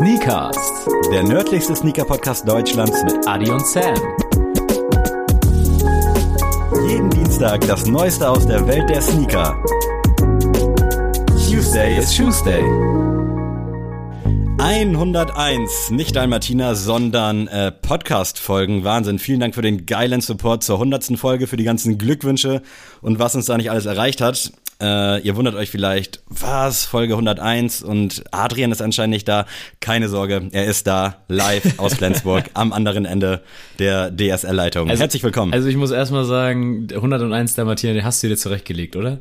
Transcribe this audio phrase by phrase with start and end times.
[0.00, 0.56] Sneakers,
[1.12, 3.94] Der nördlichste Sneaker-Podcast Deutschlands mit Adi und Sam.
[6.88, 9.62] jeden Dienstag das Neueste aus der Welt der Sneaker.
[11.46, 12.62] Tuesday ist Tuesday.
[14.58, 18.84] 101, nicht Dalmatiner, sondern äh, Podcast-Folgen.
[18.84, 19.18] Wahnsinn.
[19.18, 21.18] Vielen Dank für den geilen Support zur 100.
[21.18, 22.62] Folge, für die ganzen Glückwünsche
[23.02, 24.50] und was uns da nicht alles erreicht hat.
[24.80, 29.46] Äh, ihr wundert euch vielleicht, was, Folge 101 und Adrian ist anscheinend nicht da.
[29.80, 33.42] Keine Sorge, er ist da, live aus Flensburg, am anderen Ende
[33.78, 34.88] der DSL-Leitung.
[34.88, 35.52] Herzlich willkommen.
[35.52, 39.18] Also ich muss erstmal sagen, 101 der Martina, den hast du dir zurechtgelegt, oder?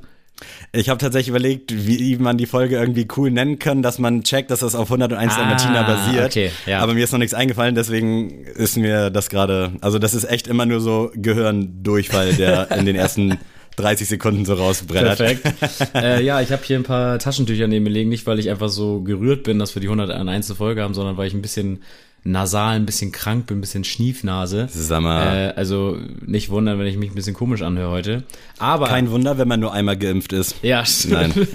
[0.72, 4.52] Ich habe tatsächlich überlegt, wie man die Folge irgendwie cool nennen kann, dass man checkt,
[4.52, 6.26] dass das auf 101 Ah, Dalmatiner basiert.
[6.28, 6.80] okay, ja.
[6.80, 10.48] Aber mir ist noch nichts eingefallen, deswegen ist mir das gerade, also das ist echt
[10.48, 13.38] immer nur so Gehirndurchfall, der in den ersten
[13.80, 15.18] 30 Sekunden so rausbrennert.
[15.18, 15.96] Perfekt.
[15.96, 18.70] äh, ja, ich habe hier ein paar Taschentücher neben mir liegen, nicht weil ich einfach
[18.70, 20.54] so gerührt bin, dass wir die 101.
[20.54, 21.82] Folge haben, sondern weil ich ein bisschen
[22.24, 24.68] nasal, ein bisschen krank bin, ein bisschen Schniefnase.
[24.70, 28.24] Sag mal, Äh, also nicht wundern, wenn ich mich ein bisschen komisch anhöre heute.
[28.58, 30.56] Aber kein Wunder, wenn man nur einmal geimpft ist.
[30.62, 31.34] ja, Nein.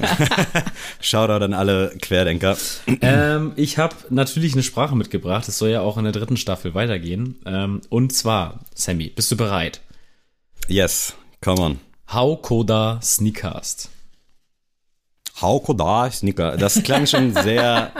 [1.01, 2.57] Shoutout an alle Querdenker.
[3.03, 5.47] ähm, ich habe natürlich eine Sprache mitgebracht.
[5.49, 7.37] Es soll ja auch in der dritten Staffel weitergehen.
[7.45, 9.81] Ähm, und zwar, Sammy, bist du bereit?
[10.67, 11.79] Yes, come on.
[12.15, 13.91] How Koda Sneakast.
[15.41, 16.57] Haukoda Sneaker.
[16.57, 17.91] Das klang schon sehr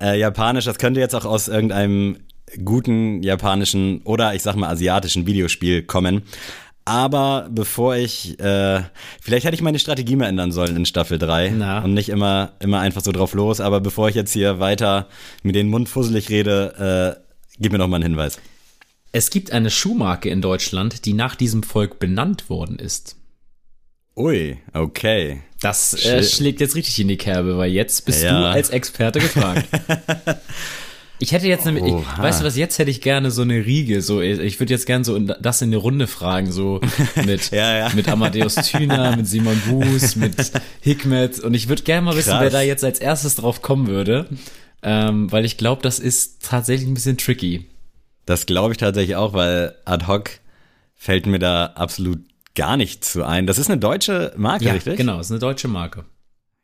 [0.00, 0.64] äh, japanisch.
[0.64, 2.18] Das könnte jetzt auch aus irgendeinem
[2.64, 6.22] guten japanischen oder ich sag mal asiatischen Videospiel kommen.
[6.84, 8.82] Aber bevor ich, äh,
[9.20, 11.82] vielleicht hätte ich meine Strategie mal ändern sollen in Staffel 3 Na.
[11.82, 13.60] und nicht immer, immer einfach so drauf los.
[13.60, 15.08] Aber bevor ich jetzt hier weiter
[15.42, 17.22] mit den Mund fusselig rede, äh,
[17.58, 18.38] gib mir noch mal einen Hinweis.
[19.12, 23.16] Es gibt eine Schuhmarke in Deutschland, die nach diesem Volk benannt worden ist.
[24.16, 25.40] Ui, okay.
[25.60, 28.40] Das äh, schlägt jetzt richtig in die Kerbe, weil jetzt bist Ja.
[28.40, 29.66] du als Experte gefragt.
[31.18, 34.02] Ich hätte jetzt nämlich, ich, weißt du was, jetzt hätte ich gerne so eine Riege,
[34.02, 36.80] so, ich würde jetzt gerne so das in eine Runde fragen, so
[37.24, 37.92] mit, Ja, ja.
[37.94, 40.34] mit Amadeus Thüner, mit Simon Buß, mit
[40.80, 42.40] Hikmet und ich würde gerne mal wissen, Krass.
[42.40, 44.26] wer da jetzt als erstes drauf kommen würde,
[44.82, 47.66] ähm, weil ich glaube, das ist tatsächlich ein bisschen tricky.
[48.26, 50.28] Das glaube ich tatsächlich auch, weil ad hoc
[50.96, 52.18] fällt mir da absolut
[52.54, 53.46] gar nichts zu ein.
[53.46, 54.96] Das ist eine deutsche Marke, Ja, richtig?
[54.96, 56.04] genau, ist eine deutsche Marke.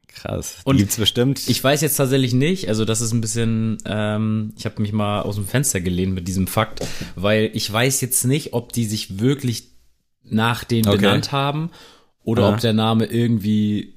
[0.08, 0.56] Krass.
[0.64, 1.48] Und Die gibt's bestimmt.
[1.48, 5.22] Ich weiß jetzt tatsächlich nicht, also das ist ein bisschen, ähm, ich habe mich mal
[5.22, 6.84] aus dem Fenster gelehnt mit diesem Fakt,
[7.14, 9.68] weil ich weiß jetzt nicht, ob die sich wirklich
[10.24, 10.98] nach denen Okay.
[10.98, 11.70] benannt haben
[12.24, 12.48] oder Ja.
[12.54, 13.94] ob der Name irgendwie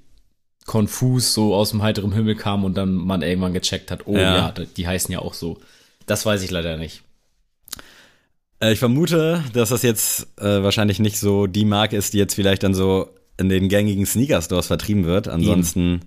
[0.66, 4.36] konfus so aus dem heiteren Himmel kam und dann man irgendwann gecheckt hat, oh Ja.
[4.36, 5.58] ja, die heißen ja auch so.
[6.06, 7.02] Das weiß ich leider nicht.
[8.62, 12.36] Äh, ich vermute, dass das jetzt äh, wahrscheinlich nicht so die Marke ist, die jetzt
[12.36, 15.28] vielleicht dann so in den gängigen Sneaker-Stores vertrieben wird.
[15.28, 16.02] Ansonsten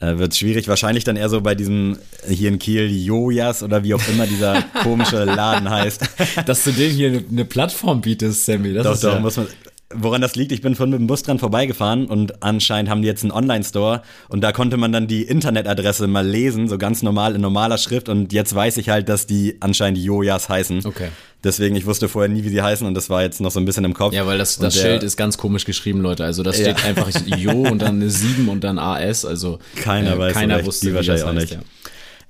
[0.00, 0.68] äh, wird es schwierig.
[0.68, 4.26] Wahrscheinlich dann eher so bei diesem äh, hier in Kiel Jojas oder wie auch immer
[4.26, 6.02] dieser komische Laden heißt.
[6.46, 9.36] Dass du denen hier eine, eine Plattform bietest, Sammy, das Doch, ist doch, ja, muss
[9.36, 9.46] man.
[9.94, 13.06] Woran das liegt, ich bin von mit dem Bus dran vorbeigefahren und anscheinend haben die
[13.08, 17.36] jetzt einen Online-Store und da konnte man dann die Internetadresse mal lesen, so ganz normal
[17.36, 20.84] in normaler Schrift und jetzt weiß ich halt, dass die anscheinend Jojas heißen.
[20.86, 21.10] Okay.
[21.44, 23.64] Deswegen, ich wusste vorher nie, wie sie heißen und das war jetzt noch so ein
[23.64, 24.12] bisschen im Kopf.
[24.12, 26.24] Ja, weil das, das der- Schild ist ganz komisch geschrieben, Leute.
[26.24, 26.64] Also das Ja.
[26.76, 27.08] steht einfach
[27.38, 29.24] Jo und dann eine 7 und dann AS.
[29.24, 31.58] Also Keiner weiß so keiner wusste, die wahrscheinlich auch heißt, nicht.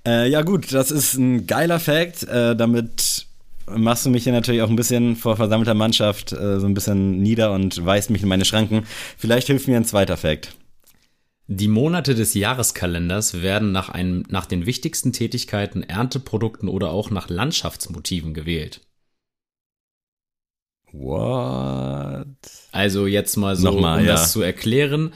[0.05, 0.13] ja.
[0.25, 2.25] Äh, ja gut, das ist ein geiler Fact.
[2.25, 3.26] Äh, damit
[3.69, 7.21] machst du mich hier natürlich auch ein bisschen vor versammelter Mannschaft äh, so ein bisschen
[7.23, 8.85] nieder und weist mich in meine Schranken.
[9.19, 10.57] Vielleicht hilft mir ein zweiter Fact.
[11.49, 17.29] Die Monate des Jahreskalenders werden nach, einem, nach den wichtigsten Tätigkeiten, Ernteprodukten oder auch nach
[17.29, 18.81] Landschaftsmotiven gewählt.
[20.93, 22.27] What?
[22.73, 24.13] Also jetzt mal so, Nochmal, um ja.
[24.13, 25.13] das zu erklären.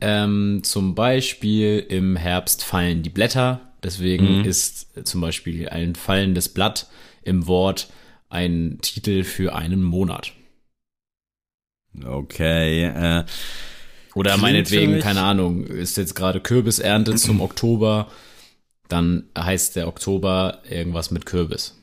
[0.00, 3.60] Ähm, zum Beispiel im Herbst fallen die Blätter.
[3.82, 4.44] Deswegen Mhm.
[4.44, 6.88] ist zum Beispiel ein fallendes Blatt
[7.24, 7.88] im Wort
[8.28, 10.32] ein Titel für einen Monat.
[12.04, 12.84] Okay.
[12.84, 13.24] Äh,
[14.14, 18.08] Oder meinetwegen, keine Ahnung, ist jetzt gerade Kürbisernte zum Oktober,
[18.88, 21.80] dann heißt der Oktober irgendwas mit Kürbis.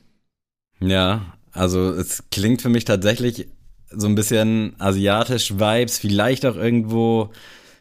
[0.80, 3.48] ja, also es klingt für mich tatsächlich
[3.90, 7.30] so ein bisschen asiatisch Vibes, vielleicht auch irgendwo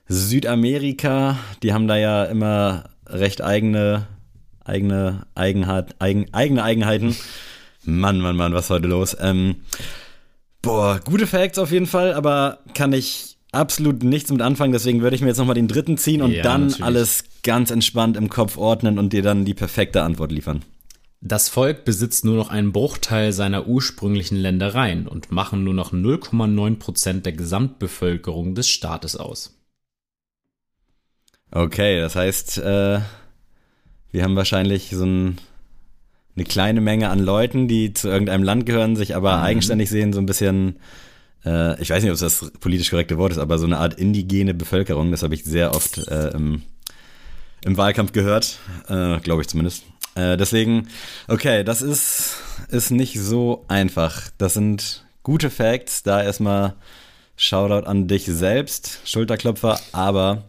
[0.07, 1.39] Südamerika.
[1.63, 4.07] Die haben da ja immer recht eigene,
[4.65, 7.15] eigene Eigenheit, eigen, eigene Eigenheiten.
[7.85, 9.15] Mann, Mann, Mann, was ist heute los?
[9.19, 9.57] Ähm,
[10.61, 14.71] boah, gute Facts auf jeden Fall, aber kann ich absolut nichts mit anfangen.
[14.73, 16.85] Deswegen würde ich mir jetzt nochmal den dritten ziehen und Ja, dann natürlich.
[16.85, 20.61] alles ganz entspannt im Kopf ordnen und dir dann die perfekte Antwort liefern.
[21.23, 26.79] Das Volk besitzt nur noch einen Bruchteil seiner ursprünglichen Ländereien und machen nur noch 0,9
[26.79, 29.55] Prozent der Gesamtbevölkerung des Staates aus.
[31.51, 33.01] Okay, das heißt, äh,
[34.13, 35.37] Wir haben wahrscheinlich so ein,
[36.35, 39.43] eine kleine Menge an Leuten, die zu irgendeinem Land gehören, sich aber mhm.
[39.43, 40.79] eigenständig sehen, so ein bisschen,
[41.45, 43.95] äh, ich weiß nicht, ob es das politisch korrekte Wort ist, aber so eine Art
[43.95, 46.63] indigene Bevölkerung, das habe ich sehr oft äh, im,
[47.65, 49.83] im Wahlkampf gehört, äh, glaube ich zumindest.
[50.15, 50.87] Äh, deswegen,
[51.27, 52.37] okay, das ist,
[52.69, 54.29] ist nicht so einfach.
[54.37, 56.03] Das sind gute Facts.
[56.03, 56.75] Da erstmal
[57.37, 60.43] Shoutout an dich selbst, Schulterklopfer, aber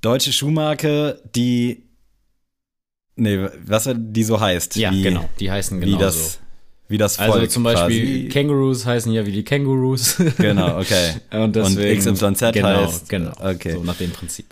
[0.00, 1.82] deutsche Schuhmarke, die
[3.16, 4.76] Nee, was die so heißt.
[4.76, 5.28] Ja, wie, genau.
[5.38, 6.38] Die heißen genau wie das, so.
[6.88, 8.28] Wie das Also Volk zum Beispiel quasi.
[8.30, 10.16] Kängurus heißen ja wie die Kängurus.
[10.38, 11.14] Genau, okay.
[11.30, 11.98] Und deswegen.
[12.00, 13.32] XYZ genau, heißt- Genau.
[13.40, 13.72] okay.
[13.72, 14.46] So nach dem Prinzip.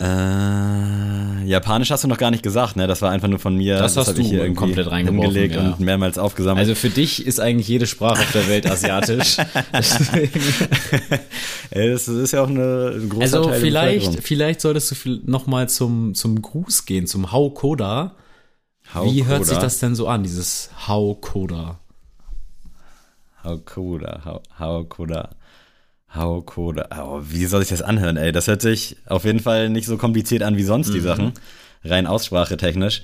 [0.00, 2.88] Äh, Japanisch hast du noch gar nicht gesagt, ne?
[2.88, 3.78] Das war einfach nur von mir.
[3.78, 5.60] Das hast hab ich du hier irgendwie komplett hingelegt ja.
[5.60, 6.58] und mehrmals aufgesammelt.
[6.58, 9.38] Also für dich ist eigentlich jede Sprache auf der Welt asiatisch.
[11.70, 15.46] Ey, das ist ja auch eine, ein großer also Teil vielleicht, vielleicht solltest du noch
[15.46, 18.16] mal zum, zum Gruß gehen, zum Haukoda.
[18.92, 19.26] Wie Haukoda.
[19.26, 21.78] hört sich das denn so an, dieses Haukoda?
[23.44, 25.30] Haukoda, Hau- Haukoda.
[26.14, 26.88] Haukoda.
[27.04, 28.32] Oh, wie soll ich das anhören, ey?
[28.32, 30.92] Das hört sich auf jeden Fall nicht so kompliziert an wie sonst Mhm.
[30.94, 31.32] die Sachen.
[31.84, 33.02] Rein aussprachetechnisch.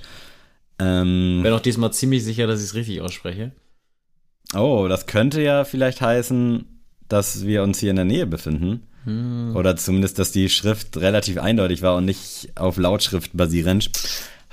[0.79, 3.51] Ähm, Bin auch diesmal ziemlich sicher, dass ich es richtig ausspreche.
[4.55, 6.65] oh, das könnte ja vielleicht heißen,
[7.07, 8.83] dass wir uns hier in der Nähe befinden.
[9.05, 9.55] Hm.
[9.55, 13.91] Oder zumindest, dass die Schrift relativ eindeutig war und nicht auf Lautschrift basierend.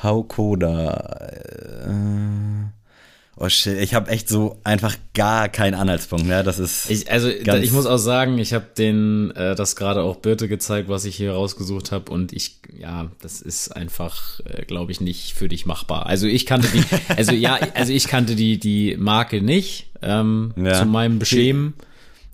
[0.03, 0.91] Haukoda.
[1.87, 2.71] Äh,
[3.41, 6.27] oh shit, ich habe echt so einfach gar keinen Anhaltspunkt.
[6.27, 6.45] Ne?
[6.45, 6.91] Das ist.
[6.91, 10.89] Ich, also ich muss auch sagen, ich habe den äh, das gerade auch Birte gezeigt,
[10.89, 15.33] was ich hier rausgesucht habe und ich ja, das ist einfach, äh, glaube ich, nicht
[15.33, 16.07] für dich machbar.
[16.07, 16.85] Also ich kannte die,
[17.17, 20.75] also ja, also ich kannte die die Marke nicht ähm, Ja.
[20.75, 21.75] zu meinem Beschämen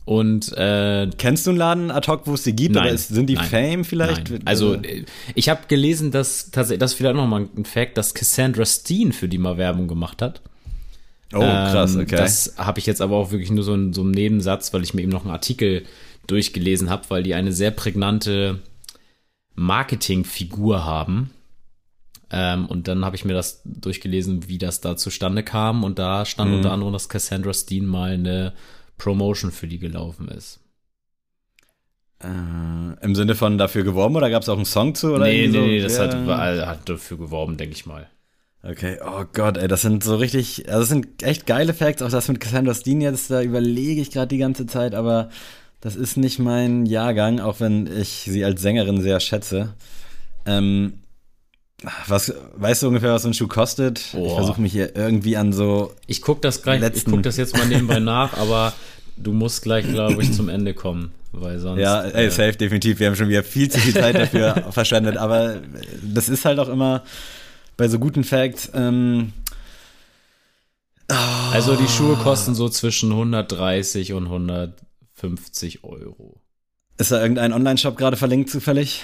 [0.05, 2.75] und äh, Kennst du einen Laden ad hoc, wo es die gibt?
[2.75, 4.31] Nein, oder ist, sind die nein, Fame vielleicht?
[4.31, 4.43] Nein.
[4.44, 5.05] Also äh,
[5.35, 9.12] ich habe gelesen, dass tatsächlich, das ist vielleicht noch mal ein Fact, dass Cassandra Steen
[9.12, 10.43] für die mal Werbung gemacht hat.
[11.34, 12.17] Oh, krass, Ähm, okay.
[12.17, 14.94] Das habe ich jetzt aber auch wirklich nur so in so einem Nebensatz, weil ich
[14.94, 15.84] mir eben noch einen Artikel
[16.26, 18.61] durchgelesen habe, weil die eine sehr prägnante
[19.55, 21.31] Marketingfigur haben.
[22.31, 25.84] Ähm, und dann habe ich mir das durchgelesen, wie das da zustande kam.
[25.84, 26.56] Und da stand Mhm.
[26.56, 28.52] unter anderem, dass Cassandra Steen mal eine
[28.99, 30.61] Promotion für die gelaufen ist.
[32.23, 35.14] äh, Im Sinne von dafür geworben oder gab es auch einen Song zu?
[35.14, 35.61] Oder nee, nee, so?
[35.61, 36.05] nee, das Ja.
[36.05, 38.08] hat, hat dafür geworben, denke ich mal.
[38.69, 42.11] Okay, oh Gott, ey, das sind so richtig, also das sind echt geile Facts, auch
[42.11, 45.31] das mit Cassandra Steen jetzt, da überlege ich gerade die ganze Zeit, aber
[45.81, 49.75] das ist nicht mein Jahrgang, auch wenn ich sie als Sängerin sehr schätze.
[50.47, 50.95] Ähm,
[52.09, 54.01] was, weißt du ungefähr, was so ein Schuh kostet?
[54.01, 54.37] Ich Boah.
[54.37, 57.57] versuche mich hier irgendwie an so, Ich guck das gleich, ich Letzten- guck das jetzt
[57.57, 58.73] mal nebenbei nach, aber
[59.17, 61.81] du musst gleich, glaube ich, zum Ende kommen, weil sonst.
[61.81, 65.19] ja, ey, äh, safe, definitiv, wir haben schon wieder viel zu viel Zeit dafür verschwendet,
[65.19, 65.61] aber
[66.03, 67.05] das ist halt auch immer
[67.76, 69.32] bei so guten Facts, ähm,
[71.08, 76.40] Also die Schuhe kosten so zwischen 130 und 150 Euro.
[76.99, 79.02] ist da irgendein Online-Shop gerade verlinkt zufällig?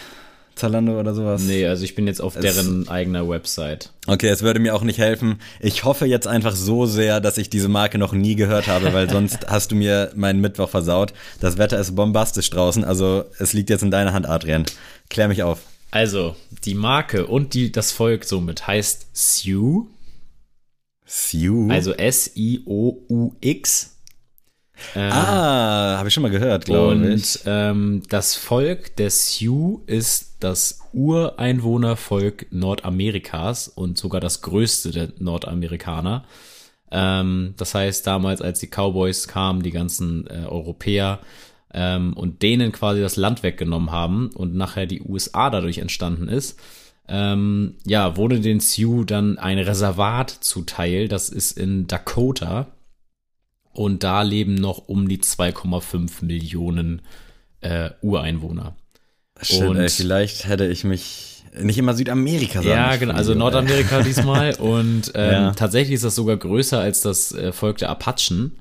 [0.54, 1.42] Zalando oder sowas?
[1.44, 3.90] Nee, also ich bin jetzt auf Es- deren eigener Website.
[4.06, 5.38] Okay, es würde mir auch nicht helfen.
[5.60, 9.08] Ich hoffe jetzt einfach so sehr, dass ich diese Marke noch nie gehört habe, weil
[9.10, 11.14] sonst hast du mir meinen Mittwoch versaut.
[11.40, 14.64] Das Wetter ist bombastisch draußen, also es liegt jetzt in deiner Hand, Adrian.
[15.08, 15.60] Klär mich auf.
[15.92, 16.34] Also,
[16.64, 19.90] die Marke und die, das Volk somit heißt Sioux,
[21.04, 21.70] Sioux?
[21.70, 23.90] also S-I-O-U-X.
[24.94, 27.00] Äh, ah, habe ich schon mal gehört, glaube ich.
[27.12, 35.12] Und ähm, das Volk der Sioux ist das Ureinwohnervolk Nordamerikas und sogar das größte der
[35.18, 36.24] Nordamerikaner.
[36.90, 41.20] Ähm, das heißt, damals, als die Cowboys kamen, die ganzen äh, Europäer
[41.74, 46.58] ähm, und denen quasi das Land weggenommen haben und nachher die USA dadurch entstanden ist,
[47.08, 51.08] ähm, ja, wurde den Sioux dann ein Reservat zuteil.
[51.08, 52.68] Das ist in Dakota.
[53.72, 57.02] Und da leben noch um die 2,5 Millionen
[57.60, 58.76] äh, Ureinwohner.
[59.40, 62.68] Shit, und- ey, vielleicht hätte ich mich nicht immer Südamerika sagen.
[62.68, 64.54] Ja, genau, also Nordamerika diesmal.
[64.56, 65.50] Und ähm, Ja.
[65.52, 68.58] tatsächlich ist das sogar größer als das äh, Volk der Apachen.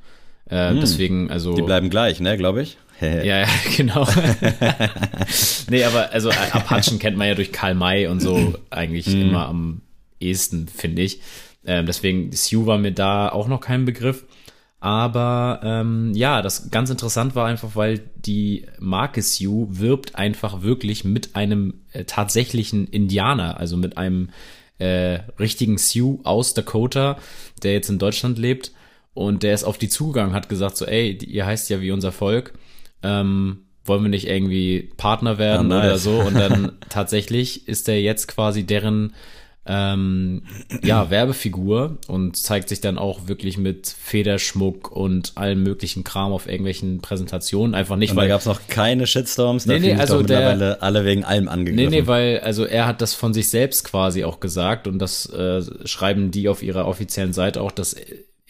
[0.50, 1.56] Äh, Deswegen, also.
[1.56, 2.78] Die bleiben gleich, ne, glaube ich.
[3.24, 4.08] Ja, ja, genau.
[5.70, 9.22] nee, aber also Apachen kennt man ja durch Karl May und so eigentlich Mhm.
[9.22, 9.82] immer am
[10.20, 11.20] ehesten, finde ich.
[11.66, 14.26] Ähm, deswegen, Sioux war mir da auch noch kein Begriff.
[14.80, 21.04] Aber ähm, ja, das ganz interessant war einfach, weil die Marke Sioux wirbt einfach wirklich
[21.04, 24.30] mit einem äh, tatsächlichen Indianer, also mit einem
[24.80, 27.20] äh, richtigen Sioux aus Dakota,
[27.62, 28.72] der jetzt in Deutschland lebt.
[29.14, 32.12] Und der ist auf die zugegangen, hat gesagt so, ey, ihr heißt ja wie unser
[32.12, 32.54] Volk.
[33.04, 35.86] Ähm, wollen wir nicht irgendwie Partner werden Ah, nice.
[35.86, 36.12] oder so?
[36.28, 39.14] Und dann tatsächlich ist er jetzt quasi deren
[39.66, 40.42] ähm,
[40.84, 46.48] ja, Werbefigur und zeigt sich dann auch wirklich mit Federschmuck und allem möglichen Kram auf
[46.48, 47.76] irgendwelchen Präsentationen.
[47.76, 50.38] Einfach nicht, Und da weil gab es noch keine Shitstorms, da Nee, nee, also der-
[50.40, 51.92] mittlerweile alle wegen allem Nee, angegriffen.
[51.92, 55.62] nee, weil, also er hat das von sich selbst quasi auch gesagt und das äh,
[55.86, 57.96] schreiben die auf ihrer offiziellen Seite auch, dass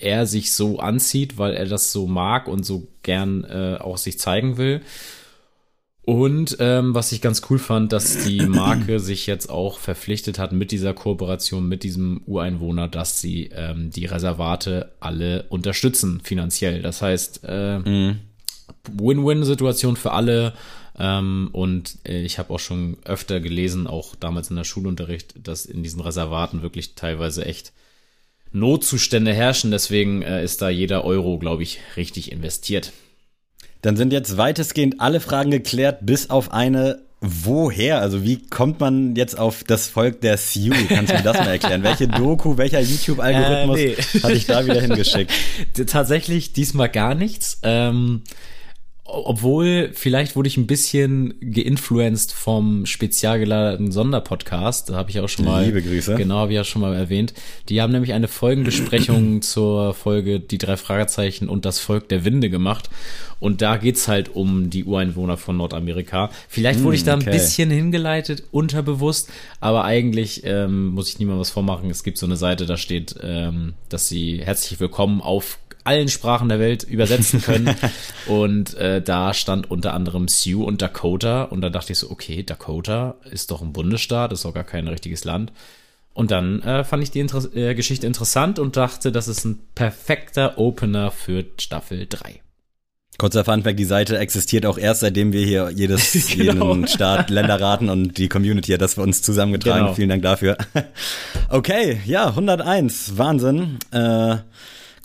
[0.01, 4.19] er sich so anzieht, weil er das so mag und so gern äh, auch sich
[4.19, 4.81] zeigen will.
[6.03, 10.51] Und ähm, was ich ganz cool fand, dass die Marke sich jetzt auch verpflichtet hat
[10.51, 16.81] mit dieser Kooperation mit diesem Ureinwohner, dass sie ähm, die Reservate alle unterstützen finanziell.
[16.81, 17.79] Das heißt, äh,
[18.91, 20.53] Win-Win-Situation für alle.
[20.97, 25.65] Ähm, und äh, ich habe auch schon öfter gelesen, auch damals in der Schulunterricht, dass
[25.65, 27.73] in diesen Reservaten wirklich teilweise echt
[28.53, 29.71] Notzustände herrschen.
[29.71, 32.91] Deswegen äh, ist da jeder Euro, glaube ich, richtig investiert.
[33.81, 37.99] Dann sind jetzt weitestgehend alle Fragen geklärt, bis auf eine, woher?
[37.99, 40.75] Also wie kommt man jetzt auf das Volk der Sioux?
[40.87, 41.81] Kannst du mir das mal erklären?
[41.81, 44.21] Welche Doku, welcher YouTube-Algorithmus Äh, nee.
[44.23, 45.31] hat dich da wieder hingeschickt?
[45.87, 47.59] Tatsächlich diesmal gar nichts.
[47.63, 48.21] Ähm,
[49.03, 54.89] obwohl, vielleicht wurde ich ein bisschen geinfluenced vom spezial geladerten Sonderpodcast.
[54.89, 55.65] Da habe ich auch schon mal.
[55.65, 56.15] Liebe Grüße.
[56.15, 57.33] Genau, habe ich ja schon mal erwähnt.
[57.67, 62.49] Die haben nämlich eine Folgenbesprechung zur Folge Die drei Fragezeichen und das Volk der Winde
[62.49, 62.89] gemacht.
[63.39, 66.29] Und da geht's halt um die Ureinwohner von Nordamerika.
[66.47, 67.31] Vielleicht wurde ich da ein okay.
[67.31, 71.89] bisschen hingeleitet, unterbewusst, aber eigentlich ähm, muss ich niemand was vormachen.
[71.89, 76.49] Es gibt so eine Seite, da steht, ähm, dass sie herzlich willkommen auf allen Sprachen
[76.49, 77.75] der Welt übersetzen können.
[78.27, 81.43] und äh, da stand unter anderem Sioux und Dakota.
[81.43, 84.87] Und da dachte ich so, okay, Dakota ist doch ein Bundesstaat, ist doch gar kein
[84.87, 85.51] richtiges Land.
[86.13, 89.59] Und dann äh, fand ich die Inter äh, Geschichte interessant und dachte, das ist ein
[89.75, 92.41] perfekter Opener für Staffel 3.
[93.17, 96.73] Kurzer Funfact, die Seite existiert auch erst, seitdem wir hier jedes, Genau.
[96.73, 99.83] jeden Staat, Länder raten und die Community hat das für uns zusammengetragen.
[99.83, 99.93] Genau.
[99.93, 100.57] Vielen Dank dafür.
[101.53, 103.77] Okay, ja, 101, Wahnsinn.
[103.91, 104.37] Äh,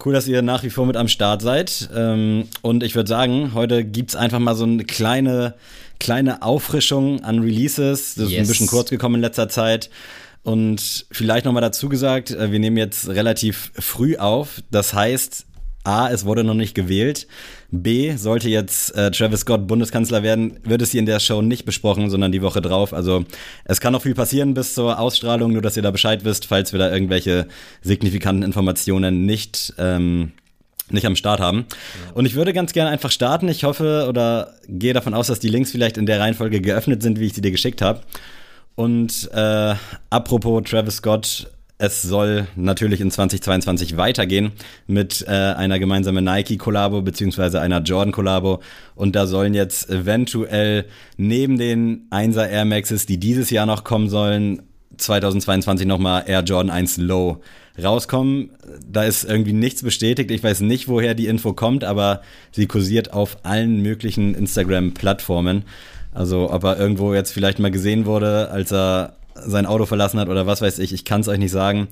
[0.04, 1.88] cool, dass ihr nach wie vor mit am Start seid.
[1.94, 5.54] Ähm, und ich würde sagen, heute gibt's einfach mal so eine kleine,
[5.98, 8.14] kleine Auffrischung an Releases.
[8.14, 9.90] Das ist ein bisschen kurz gekommen in letzter Zeit.
[10.42, 14.62] Und vielleicht nochmal dazu gesagt, äh, wir nehmen jetzt relativ früh auf.
[14.70, 15.46] Das heißt,
[15.82, 17.26] A, es wurde noch nicht gewählt.
[17.70, 21.64] B, sollte jetzt äh, Travis Scott Bundeskanzler werden, wird es hier in der Show nicht
[21.64, 22.92] besprochen, sondern die Woche drauf.
[22.92, 23.24] Also
[23.64, 26.72] es kann noch viel passieren bis zur Ausstrahlung, nur dass ihr da Bescheid wisst, falls
[26.72, 27.46] wir da irgendwelche
[27.82, 30.32] signifikanten Informationen nicht ähm,
[30.88, 31.66] nicht am Start haben.
[32.14, 33.48] Und ich würde ganz gerne einfach starten.
[33.48, 37.18] Ich hoffe oder gehe davon aus, dass die Links vielleicht in der Reihenfolge geöffnet sind,
[37.18, 38.02] wie ich sie dir geschickt habe.
[38.76, 39.74] Und äh,
[40.10, 44.52] apropos Travis Scott, es soll natürlich in 2022 weitergehen
[44.86, 48.60] mit äh, einer gemeinsamen Nike-Kollabo beziehungsweise einer Jordan-Kollabo.
[48.94, 50.86] Und da sollen jetzt eventuell
[51.18, 54.62] neben den 1er Air Maxes, die dieses Jahr noch kommen sollen,
[54.96, 57.42] 2022 nochmal Air Jordan 1 Low
[57.82, 58.50] rauskommen.
[58.90, 60.30] Da ist irgendwie nichts bestätigt.
[60.30, 65.64] Ich weiß nicht, woher die Info kommt, aber sie kursiert auf allen möglichen Instagram-Plattformen.
[66.14, 70.28] Also ob er irgendwo jetzt vielleicht mal gesehen wurde, als er sein Auto verlassen hat
[70.28, 71.88] oder was weiß ich, ich kann es euch nicht sagen.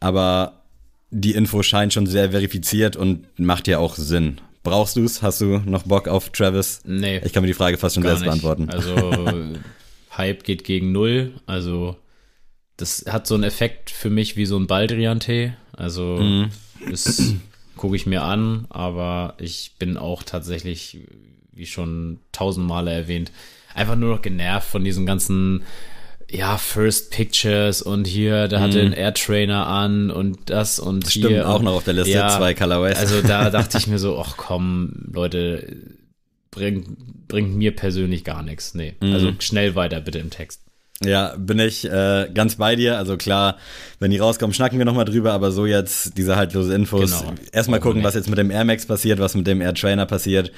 [0.00, 0.62] Aber
[1.10, 4.40] die Info scheint schon sehr verifiziert und macht ja auch Sinn.
[4.62, 5.22] Brauchst du es?
[5.22, 6.80] Hast du noch Bock auf Travis?
[6.84, 7.20] Nee.
[7.24, 8.28] Ich kann mir die Frage fast schon selbst nicht.
[8.28, 8.70] beantworten.
[8.70, 8.94] Also
[10.16, 11.32] Hype geht gegen Null.
[11.46, 11.96] Also
[12.76, 15.52] das hat so einen Effekt für mich wie so ein Baldrian-Tee.
[15.76, 16.50] Also Mhm.
[16.90, 17.34] das
[17.76, 20.98] gucke ich mir an, aber ich bin auch tatsächlich,
[21.52, 23.32] wie schon tausend Male erwähnt,
[23.74, 25.62] einfach nur noch genervt von diesen ganzen
[26.32, 31.10] ja, First Pictures und hier, da hatte ein Air Trainer an und das und Mhm.
[31.10, 31.48] Stimmt, hier.
[31.48, 32.96] auch noch auf der Liste, zwei Colorways.
[32.98, 35.76] Also da dachte ich mir so, ach komm, Leute,
[36.50, 38.74] bringt, bringt mir persönlich gar nichts.
[38.74, 39.12] Nee, Mhm.
[39.12, 40.60] also schnell weiter bitte im Text.
[41.04, 42.96] Ja, bin ich äh, ganz bei dir.
[42.96, 43.56] Also klar,
[43.98, 47.18] wenn die rauskommen, schnacken wir nochmal drüber, aber so jetzt diese haltlose Infos.
[47.20, 47.34] Genau.
[47.50, 50.06] Erstmal wir gucken, was jetzt mit dem Air Max passiert, was mit dem Air Trainer
[50.06, 50.52] passiert.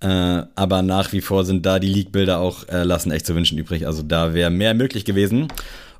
[0.00, 3.58] Äh, aber nach wie vor sind da die Leak-Bilder auch, äh, lassen echt zu wünschen
[3.58, 3.86] übrig.
[3.86, 5.48] Also da wäre mehr möglich gewesen.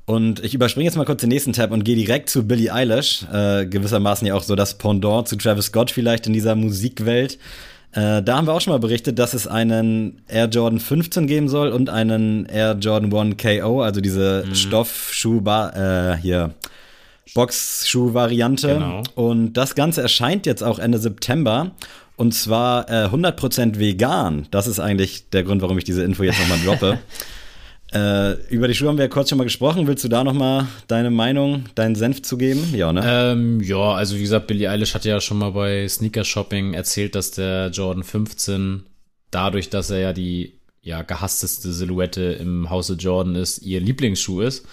[0.05, 3.25] Und ich überspringe jetzt mal kurz den nächsten Tab und gehe direkt zu Billie Eilish.
[3.31, 7.37] Äh, gewissermaßen ja auch so das Pendant zu Travis Scott vielleicht in dieser Musikwelt.
[7.91, 11.49] Äh, da haben wir auch schon mal berichtet, dass es einen Air Jordan 15 geben
[11.49, 16.53] soll und einen Air Jordan 1 KO, also diese Stoffschuh, äh, hier,
[17.33, 18.67] Boxschuh-Variante.
[18.67, 19.03] Genau.
[19.15, 21.71] Und das Ganze erscheint jetzt auch Ende September.
[22.19, 24.45] Und zwar äh, 100% vegan.
[24.51, 26.99] Das ist eigentlich der Grund, warum ich diese Info jetzt nochmal droppe.
[27.93, 29.87] äh, über die Schuhe haben wir ja kurz schon mal gesprochen.
[29.87, 32.73] Willst du da nochmal deine Meinung, deinen Senf zugeben?
[32.75, 33.03] Ja, ne?
[33.05, 37.15] Ähm, ja, also wie gesagt, Billie Eilish hat ja schon mal bei Sneaker Shopping erzählt,
[37.15, 38.83] dass der Jordan 15
[39.31, 44.65] dadurch, dass er ja die ja gehassteste Silhouette im Hause Jordan ist, ihr Lieblingsschuh ist.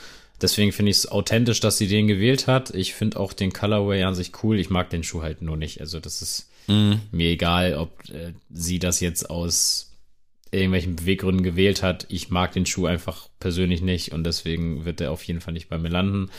[0.43, 2.75] Deswegen finde ich es authentisch, dass sie den gewählt hat.
[2.75, 4.59] Ich finde auch den Colorway an sich cool.
[4.59, 5.81] Ich mag den Schuh halt nur nicht.
[5.81, 7.00] Also das ist mhm.
[7.11, 9.92] mir egal, ob äh, sie das jetzt aus
[10.50, 12.06] irgendwelchen Beweggründen gewählt hat.
[12.08, 15.68] Ich mag den Schuh einfach persönlich nicht und deswegen wird er auf jeden Fall nicht
[15.68, 16.30] bei mir landen.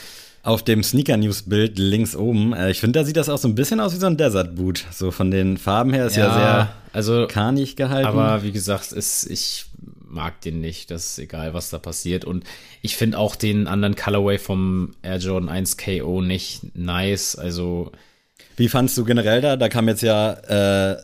[0.44, 3.48] Auf dem Sneaker News Bild links oben, äh, ich finde, da sieht das auch so
[3.48, 4.86] ein bisschen aus wie so ein Desert Boot.
[4.92, 8.08] So von den Farben her ist ja, ja sehr also, karnig gehalten.
[8.08, 9.66] Aber wie gesagt, ist, ich
[10.06, 10.90] mag den nicht.
[10.90, 12.24] Das ist egal, was da passiert.
[12.24, 12.46] Und
[12.82, 17.36] ich finde auch den anderen Colorway vom Air Jordan 1 KO nicht nice.
[17.36, 17.92] Also.
[18.58, 19.56] Wie fandst du generell da?
[19.56, 20.98] Da kam jetzt ja äh,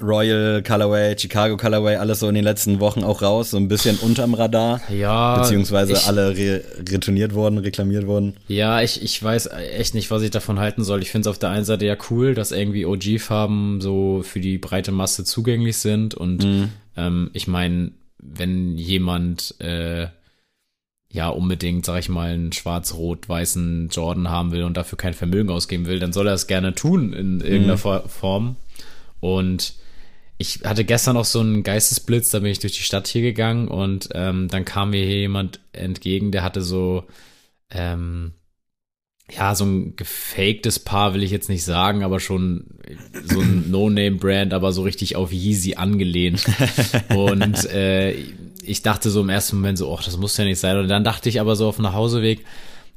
[0.00, 3.96] Royal Colorway, Chicago Colorway, alles so in den letzten Wochen auch raus, so ein bisschen
[3.96, 4.80] unterm Radar.
[4.90, 5.40] Ja.
[5.40, 8.34] Beziehungsweise ich, alle re retourniert worden, reklamiert worden.
[8.46, 11.02] Ja, ich, ich weiß echt nicht, was ich davon halten soll.
[11.02, 14.58] Ich finde es auf der einen Seite ja cool, dass irgendwie OG-Farben so für die
[14.58, 16.14] breite Masse zugänglich sind.
[16.14, 16.68] Und mhm.
[16.96, 20.06] ähm, ich meine, wenn jemand äh,
[21.10, 25.86] ja unbedingt, sag ich mal, einen schwarz-rot-weißen Jordan haben will und dafür kein Vermögen ausgeben
[25.86, 28.08] will, dann soll er es gerne tun in irgendeiner mhm.
[28.08, 28.56] Form.
[29.20, 29.74] Und
[30.36, 33.68] ich hatte gestern auch so einen Geistesblitz, da bin ich durch die Stadt hier gegangen
[33.68, 37.04] und ähm, dann kam mir hier jemand entgegen, der hatte so,
[37.70, 38.32] ähm,
[39.30, 42.66] ja, so ein gefaktes Paar will ich jetzt nicht sagen, aber schon
[43.24, 46.44] so ein No-Name-Brand, aber so richtig auf Yeezy angelehnt.
[47.08, 48.14] und äh,
[48.68, 50.76] ich dachte so im ersten Moment so, ach, das muss ja nicht sein.
[50.76, 52.44] Und dann dachte ich aber so auf dem Nachhauseweg,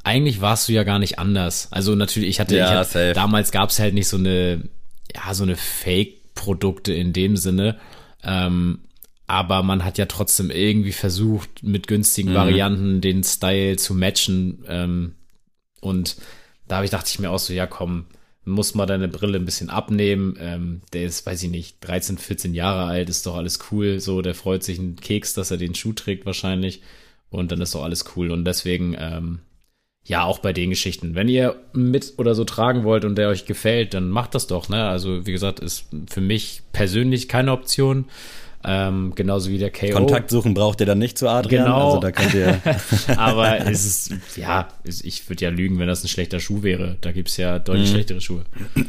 [0.04, 1.68] eigentlich warst du ja gar nicht anders.
[1.72, 4.70] Also natürlich, ich hatte, ja, ich hatte damals gab es halt nicht so eine,
[5.16, 7.78] ja, so eine Fake- Produkte in dem Sinne.
[8.24, 8.80] Ähm,
[9.28, 12.36] aber man hat ja trotzdem irgendwie versucht, mit günstigen mhm.
[12.36, 14.64] Varianten den Style zu matchen.
[14.68, 15.16] Ähm,
[15.80, 16.18] und
[16.68, 18.06] da habe ich, dachte ich mir auch so, ja komm,
[18.44, 20.36] muss mal deine Brille ein bisschen abnehmen.
[20.40, 24.00] Ähm, der ist, weiß ich nicht, 13, 14 Jahre alt, ist doch alles cool.
[24.00, 26.82] So, der freut sich einen Keks, dass er den Schuh trägt wahrscheinlich.
[27.30, 28.32] Und dann ist doch alles cool.
[28.32, 29.40] Und deswegen, ähm,
[30.04, 31.14] ja, auch bei den Geschichten.
[31.14, 34.68] Wenn ihr mit oder so tragen wollt und der euch gefällt, dann macht das doch.
[34.70, 34.88] Ne?
[34.88, 38.06] Also wie gesagt, ist für mich persönlich keine Option.
[38.64, 39.92] Ähm, genauso wie der KO.
[39.92, 41.66] Kontakt suchen braucht ihr dann nicht zu Adrian.
[41.66, 41.88] Genau.
[41.88, 42.60] Also da könnt ihr.
[43.18, 46.98] Aber es ist, ja, ich würde ja lügen, wenn das ein schlechter Schuh wäre.
[47.02, 47.94] Da gibt's ja deutlich mhm.
[47.94, 48.46] schlechtere Schuhe.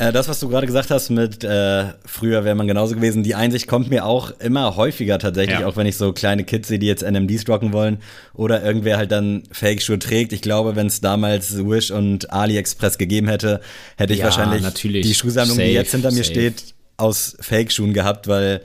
[0.00, 3.34] Äh, das, was du gerade gesagt hast mit äh, früher wäre man genauso gewesen, die
[3.34, 5.66] Einsicht kommt mir auch immer häufiger tatsächlich, ja.
[5.66, 7.98] auch wenn ich so kleine Kids sehe, die jetzt NMDs rocken wollen
[8.32, 10.32] oder irgendwer halt dann Fake-Schuhe trägt.
[10.32, 13.60] Ich glaube, wenn es damals Wish und AliExpress gegeben hätte,
[13.96, 16.30] hätte ich ja, wahrscheinlich die Schuhsammlung, safe, die jetzt hinter mir safe.
[16.30, 16.62] steht,
[16.98, 18.60] aus Fake-Schuhen gehabt, weil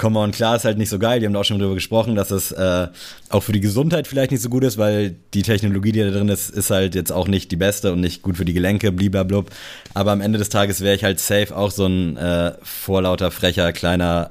[0.00, 1.18] Come on, klar ist halt nicht so geil.
[1.18, 2.86] Die haben da auch schon drüber gesprochen, dass es äh,
[3.30, 6.28] auch für die Gesundheit vielleicht nicht so gut ist, weil die Technologie, die da drin
[6.28, 9.50] ist, ist halt jetzt auch nicht die beste und nicht gut für die Gelenke, bliblablub.
[9.94, 13.72] Aber am Ende des Tages wäre ich halt safe auch so ein äh, vorlauter, frecher,
[13.72, 14.30] kleiner,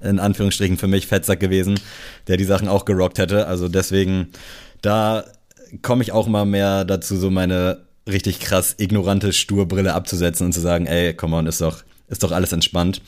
[0.00, 1.78] in Anführungsstrichen für mich Fettsack gewesen,
[2.26, 3.46] der die Sachen auch gerockt hätte.
[3.46, 4.32] Also deswegen,
[4.82, 5.24] da
[5.82, 10.60] komme ich auch mal mehr dazu, so meine richtig krass ignorante Sturbrille abzusetzen und zu
[10.60, 13.02] sagen, ey, come on, ist doch, ist doch alles entspannt.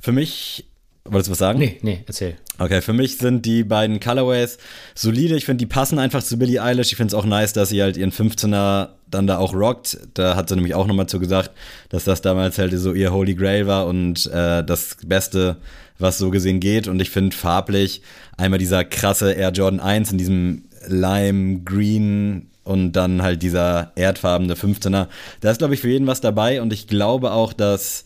[0.00, 0.64] Für mich
[1.04, 1.58] Wolltest du was sagen?
[1.58, 2.36] Nee, nee, erzähl.
[2.58, 4.58] Okay, für mich sind die beiden Colorways
[4.94, 5.34] solide.
[5.34, 6.92] Ich finde, die passen einfach zu Billie Eilish.
[6.92, 9.98] Ich finde es auch nice, dass sie halt ihren 15er dann da auch rockt.
[10.12, 11.52] Da hat sie nämlich auch nochmal zu gesagt,
[11.88, 15.56] dass das damals halt so ihr Holy Grail war und äh, das Beste,
[15.98, 16.86] was so gesehen geht.
[16.86, 18.02] Und ich finde farblich
[18.36, 24.54] einmal dieser krasse Air Jordan 1 in diesem Lime Green und dann halt dieser erdfarbene
[24.54, 25.08] 15er.
[25.40, 26.60] Da ist, glaube ich, für jeden was dabei.
[26.60, 28.04] Und ich glaube auch, dass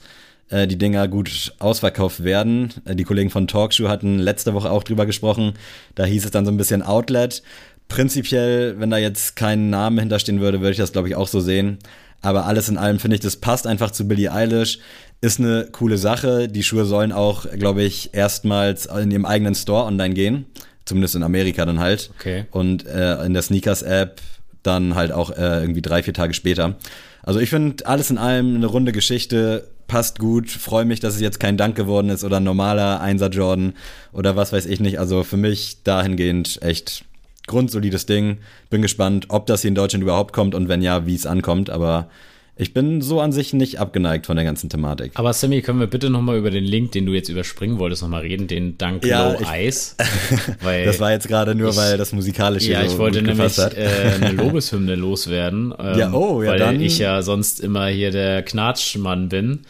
[0.50, 2.72] äh, die Dinger gut ausverkauft werden.
[2.84, 5.54] Äh, die Kollegen von Talkshow hatten letzte Woche auch drüber gesprochen.
[5.94, 7.42] Da hieß es dann so ein bisschen Outlet.
[7.88, 11.40] Prinzipiell, wenn da jetzt kein Name hinterstehen würde, würde ich das, glaube ich, auch so
[11.40, 11.78] sehen.
[12.22, 14.78] Aber alles in allem finde ich, das passt einfach zu Billie Eilish.
[15.20, 16.48] Ist eine coole Sache.
[16.48, 20.46] Die Schuhe sollen auch, glaube ich, erstmals in ihrem eigenen Store online gehen.
[20.86, 22.10] Zumindest in Amerika dann halt.
[22.18, 22.46] Okay.
[22.50, 24.20] Und äh, in der Sneakers-App
[24.62, 26.76] dann halt auch äh, irgendwie drei, vier Tage später.
[27.22, 31.20] Also ich finde alles in allem eine runde Geschichte passt gut, freue mich, dass es
[31.20, 33.74] jetzt kein Dank geworden ist oder ein normaler Einser Jordan
[34.12, 34.98] oder was weiß ich nicht.
[34.98, 37.04] Also für mich dahingehend echt
[37.46, 38.38] grundsolides Ding.
[38.70, 41.70] Bin gespannt, ob das hier in Deutschland überhaupt kommt und wenn ja, wie es ankommt.
[41.70, 42.08] Aber
[42.56, 45.12] ich bin so an sich nicht abgeneigt von der ganzen Thematik.
[45.16, 48.20] Aber Sammy, können wir bitte nochmal über den Link, den du jetzt überspringen wolltest, nochmal
[48.20, 49.96] reden, den Dank ja, Low Eyes?
[50.62, 54.14] das war jetzt gerade nur, ich, weil das musikalische Ja, so ich wollte nämlich äh,
[54.20, 55.74] eine Lobeshymne loswerden.
[55.76, 56.80] Ähm, ja, oh, ja weil dann.
[56.80, 59.62] ich ja sonst immer hier der Knatschmann bin.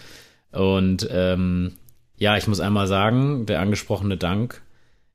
[0.52, 1.72] Und ähm,
[2.18, 4.60] ja, ich muss einmal sagen, der angesprochene Dank,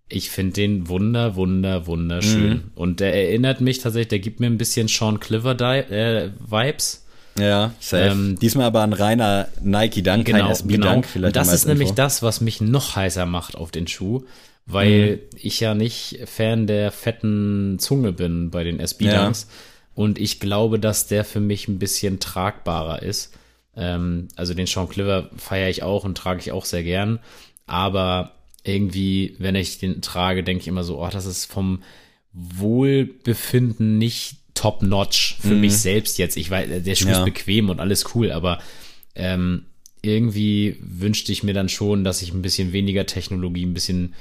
[0.07, 2.49] ich finde den wunder, wunder, wunderschön.
[2.49, 2.71] Mhm.
[2.73, 7.05] Und der erinnert mich tatsächlich, der gibt mir ein bisschen Sean Cliver äh, Vibes
[7.37, 8.03] Ja, safe.
[8.03, 11.13] Ähm, Diesmal aber ein reiner Nike-Dunk, genau, kein SB-Dunk.
[11.13, 11.27] Genau.
[11.27, 14.23] Und das ist nämlich das, was mich noch heißer macht auf den Schuh,
[14.65, 15.19] weil mhm.
[15.35, 19.47] ich ja nicht Fan der fetten Zunge bin bei den SB-Dunks.
[19.49, 19.55] Ja.
[19.95, 23.33] Und ich glaube, dass der für mich ein bisschen tragbarer ist.
[23.75, 27.19] Ähm, also den Sean Cliver feiere ich auch und trage ich auch sehr gern.
[27.65, 28.31] Aber
[28.63, 31.83] irgendwie, wenn ich den trage, denke ich immer so, oh, das ist vom
[32.33, 35.61] Wohlbefinden nicht top-notch für mhm.
[35.61, 36.35] mich selbst jetzt.
[36.35, 37.19] Ich weiß, der Schuh ja.
[37.19, 38.59] ist bequem und alles cool, aber
[39.15, 39.63] ähm,
[40.01, 44.15] irgendwie wünschte ich mir dann schon, dass ich ein bisschen weniger Technologie, ein bisschen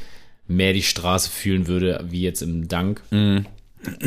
[0.46, 3.02] mehr die Straße fühlen würde, wie jetzt im Dank.
[3.10, 3.46] Mhm.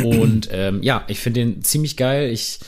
[0.03, 2.31] Und ähm, ja, ich finde den ziemlich geil.
[2.31, 2.59] Ich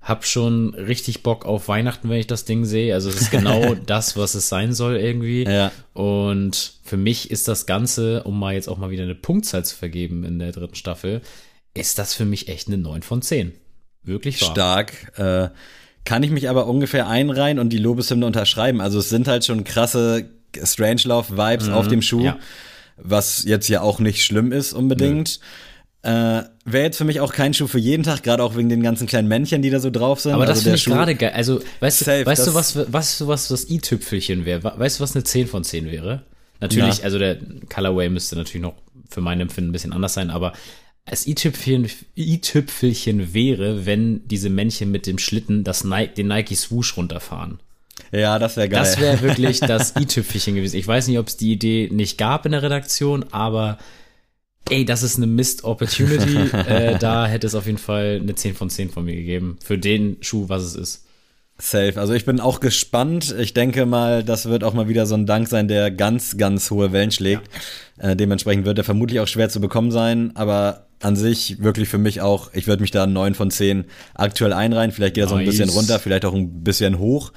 [0.00, 2.94] habe schon richtig Bock auf Weihnachten, wenn ich das Ding sehe.
[2.94, 5.44] Also es ist genau das, was es sein soll irgendwie.
[5.44, 5.72] Ja.
[5.92, 9.76] Und für mich ist das Ganze, um mal jetzt auch mal wieder eine Punktzahl zu
[9.76, 11.20] vergeben in der dritten Staffel,
[11.80, 13.52] ist das für mich echt eine 9 von 10.
[14.02, 14.50] Wirklich wahr.
[14.50, 15.18] Stark.
[15.18, 15.48] Äh,
[16.04, 18.80] kann ich mich aber ungefähr einreihen und die Lobeshymne unterschreiben.
[18.80, 22.38] Also es sind halt schon krasse Strangelove-Vibes mhm, auf dem Schuh, ja.
[22.96, 25.40] was jetzt ja auch nicht schlimm ist unbedingt.
[26.02, 28.82] Äh, Wäre jetzt für mich auch kein Schuh für jeden Tag, gerade auch wegen den
[28.82, 30.32] ganzen kleinen Männchen, die da so drauf sind.
[30.32, 31.32] Aber das also finde ich gerade geil.
[31.34, 34.62] Also, weißt, Safe, du, weißt du, was, du, was das i-Tüpfelchen wäre?
[34.62, 36.22] Weißt du, was eine 10 von 10 wäre?
[36.60, 37.04] Natürlich, ja.
[37.04, 37.38] also der
[37.72, 38.74] Colorway müsste natürlich noch
[39.10, 40.52] für mein Empfinden ein bisschen anders sein, aber
[41.10, 47.58] das i-Tüpfelchen wäre, wenn diese Männchen mit dem Schlitten das Nike, den Nike Swoosh runterfahren.
[48.12, 48.80] Ja, das wäre geil.
[48.80, 50.76] Das wäre wirklich das i-Tüpfelchen gewesen.
[50.76, 53.78] Ich weiß nicht, ob es die Idee nicht gab in der Redaktion, aber
[54.68, 56.56] ey, das ist eine Missed Opportunity.
[56.56, 59.58] äh, da hätte es auf jeden Fall eine 10 von 10 von mir gegeben.
[59.64, 61.06] Für den Schuh, was es ist.
[61.58, 62.00] Safe.
[62.00, 63.34] Also ich bin auch gespannt.
[63.38, 66.70] Ich denke mal, das wird auch mal wieder so ein Dank sein, der ganz, ganz
[66.70, 67.50] hohe Wellen schlägt.
[68.00, 68.10] Ja.
[68.10, 71.98] Äh, dementsprechend wird er vermutlich auch schwer zu bekommen sein, aber an sich wirklich für
[71.98, 73.84] mich auch, ich würde mich da 9 von 10
[74.14, 74.92] aktuell einreihen.
[74.92, 75.30] Vielleicht geht er nice.
[75.30, 77.32] so ein bisschen runter, vielleicht auch ein bisschen hoch,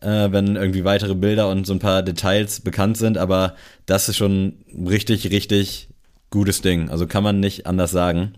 [0.00, 3.54] äh, wenn irgendwie weitere Bilder und so ein paar Details bekannt sind, aber
[3.86, 5.88] das ist schon richtig, richtig
[6.30, 6.90] gutes Ding.
[6.90, 8.34] Also kann man nicht anders sagen.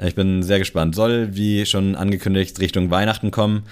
[0.00, 0.94] Ich bin sehr gespannt.
[0.94, 3.64] Soll, wie schon angekündigt, Richtung Weihnachten kommen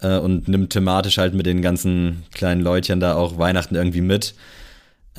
[0.00, 4.34] äh, und nimmt thematisch halt mit den ganzen kleinen Leutchen da auch Weihnachten irgendwie mit.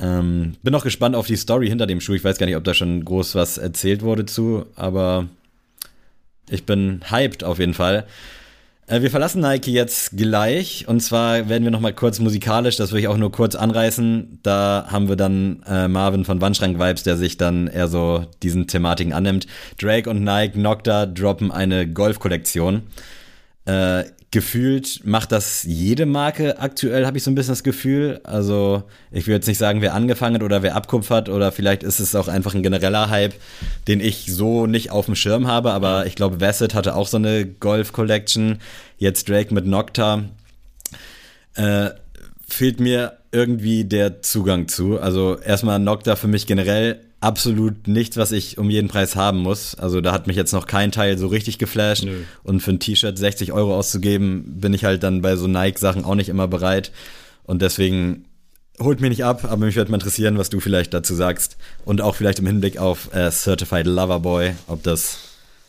[0.00, 2.14] Ähm, bin auch gespannt auf die Story hinter dem Schuh.
[2.14, 5.28] Ich weiß gar nicht, ob da schon groß was erzählt wurde zu, aber
[6.48, 8.06] ich bin hyped auf jeden Fall.
[8.86, 12.92] Äh, wir verlassen Nike jetzt gleich und zwar werden wir noch mal kurz musikalisch, das
[12.92, 14.40] will ich auch nur kurz anreißen.
[14.42, 18.66] Da haben wir dann äh, Marvin von Wandschrank Vibes, der sich dann eher so diesen
[18.66, 19.46] Thematiken annimmt.
[19.78, 22.82] Drake und Nike Nocta droppen eine Golf-Kollektion.
[23.66, 28.20] Äh, gefühlt macht das jede Marke aktuell, habe ich so ein bisschen das Gefühl.
[28.24, 31.98] Also ich will jetzt nicht sagen, wer angefangen hat oder wer abkupfert oder vielleicht ist
[31.98, 33.34] es auch einfach ein genereller Hype,
[33.86, 37.16] den ich so nicht auf dem Schirm habe, aber ich glaube, Bassett hatte auch so
[37.16, 38.58] eine Golf Collection,
[38.98, 40.24] jetzt Drake mit Nocta.
[41.54, 41.90] Äh,
[42.46, 45.00] fehlt mir irgendwie der Zugang zu.
[45.00, 49.74] Also erstmal Nocta für mich generell absolut nichts, was ich um jeden Preis haben muss.
[49.74, 52.04] Also da hat mich jetzt noch kein Teil so richtig geflasht.
[52.04, 52.22] Nö.
[52.44, 56.14] Und für ein T-Shirt 60 Euro auszugeben, bin ich halt dann bei so Nike-Sachen auch
[56.14, 56.92] nicht immer bereit.
[57.44, 58.24] Und deswegen
[58.78, 61.56] holt mich nicht ab, aber mich würde mal interessieren, was du vielleicht dazu sagst.
[61.84, 65.18] Und auch vielleicht im Hinblick auf äh, Certified Lover Boy, ob das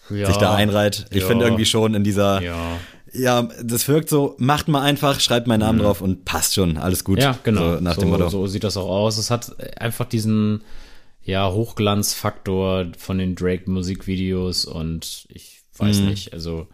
[0.10, 0.28] ja.
[0.28, 1.06] sich da einreiht.
[1.10, 1.28] Ich ja.
[1.28, 2.78] finde irgendwie schon in dieser ja.
[3.14, 5.84] Ja, das wirkt so, macht mal einfach, schreibt meinen Namen mhm.
[5.84, 7.20] drauf und passt schon, alles gut.
[7.20, 7.76] Ja, genau.
[7.76, 8.30] So, nach so, dem Motto.
[8.30, 9.18] so sieht das auch aus.
[9.18, 10.62] Es hat einfach diesen,
[11.30, 16.08] ja, Hochglanzfaktor von den Drake-Musikvideos und ich weiß mhm.
[16.10, 16.68] nicht, also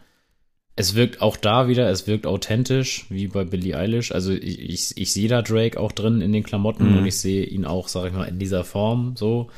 [0.77, 4.11] es wirkt auch da wieder, es wirkt authentisch, wie bei Billie Eilish.
[4.13, 6.97] Also ich, ich, ich sehe da Drake auch drin in den Klamotten mhm.
[6.97, 9.49] und ich sehe ihn auch, sag ich mal, in dieser Form so.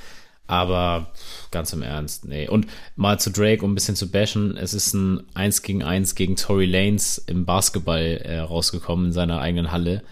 [0.48, 1.12] Aber
[1.52, 2.48] ganz im Ernst, nee.
[2.48, 6.16] Und mal zu Drake, um ein bisschen zu bashen, es ist ein 1 gegen 1
[6.16, 10.04] gegen Tory Lanes im Basketball äh, rausgekommen in seiner eigenen Halle.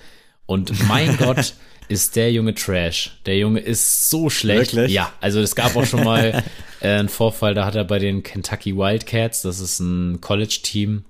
[0.46, 1.56] Und mein Gott,
[1.88, 3.18] ist der Junge Trash.
[3.26, 4.76] Der Junge ist so schlecht.
[4.76, 4.94] Wirklich?
[4.94, 6.44] Ja, also es gab auch schon mal
[6.80, 11.06] äh, einen Vorfall, da hat er bei den Kentucky Wildcats, das ist ein College-Team,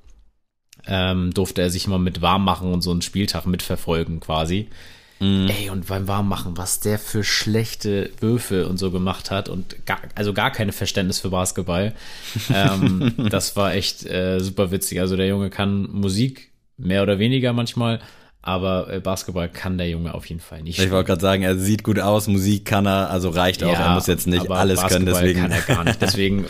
[0.88, 4.69] ähm, durfte er sich mal mit warm machen und so einen Spieltag mitverfolgen quasi.
[5.19, 5.47] Mm.
[5.47, 9.99] Ey, und beim Warmmachen, was der für schlechte Würfe und so gemacht hat und gar,
[10.13, 11.93] also gar keine Verständnis für Basketball.
[12.53, 14.99] ähm, das war echt äh, super witzig.
[14.99, 18.01] Also der Junge kann Musik, mehr oder weniger manchmal,
[18.45, 20.79] aber äh, Basketball kann der Junge auf jeden Fall nicht.
[20.79, 23.73] Ich wollte gerade sagen, er sieht gut aus, Musik kann er, also reicht auch.
[23.73, 25.41] Ja, er muss jetzt nicht alles Basketball können, deswegen.
[25.41, 26.01] kann er gar nicht.
[26.05, 26.45] Deswegen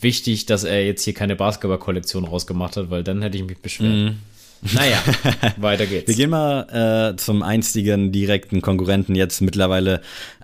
[0.00, 3.92] wichtig, dass er jetzt hier keine Basketball-Kollektion rausgemacht hat, weil dann hätte ich mich beschwert.
[3.92, 4.10] Mm.
[4.74, 5.02] Naja,
[5.56, 6.06] weiter geht's.
[6.06, 10.02] Wir gehen mal äh, zum einstigen direkten Konkurrenten jetzt mittlerweile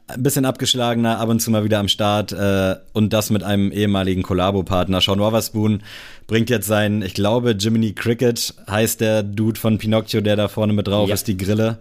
[0.09, 3.73] ein bisschen abgeschlagener, ab und zu mal wieder am Start äh, und das mit einem
[3.73, 5.01] ehemaligen Kollabo-Partner.
[5.01, 5.83] Sean Wotherspoon
[6.27, 10.73] bringt jetzt sein, ich glaube, Jiminy Cricket heißt der Dude von Pinocchio, der da vorne
[10.73, 11.15] mit drauf ja.
[11.15, 11.79] ist, die Grille.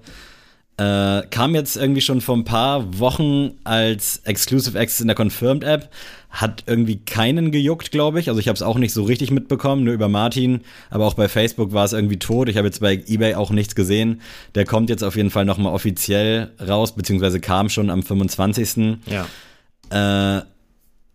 [0.77, 5.63] Äh, kam jetzt irgendwie schon vor ein paar Wochen als Exclusive Access in der Confirmed
[5.63, 5.89] App.
[6.35, 8.27] Hat irgendwie keinen gejuckt, glaube ich.
[8.27, 10.61] Also ich habe es auch nicht so richtig mitbekommen, nur über Martin.
[10.89, 12.49] Aber auch bei Facebook war es irgendwie tot.
[12.49, 14.21] Ich habe jetzt bei eBay auch nichts gesehen.
[14.53, 18.97] Der kommt jetzt auf jeden Fall nochmal offiziell raus, beziehungsweise kam schon am 25.
[19.07, 20.37] Ja.
[20.39, 20.43] Äh,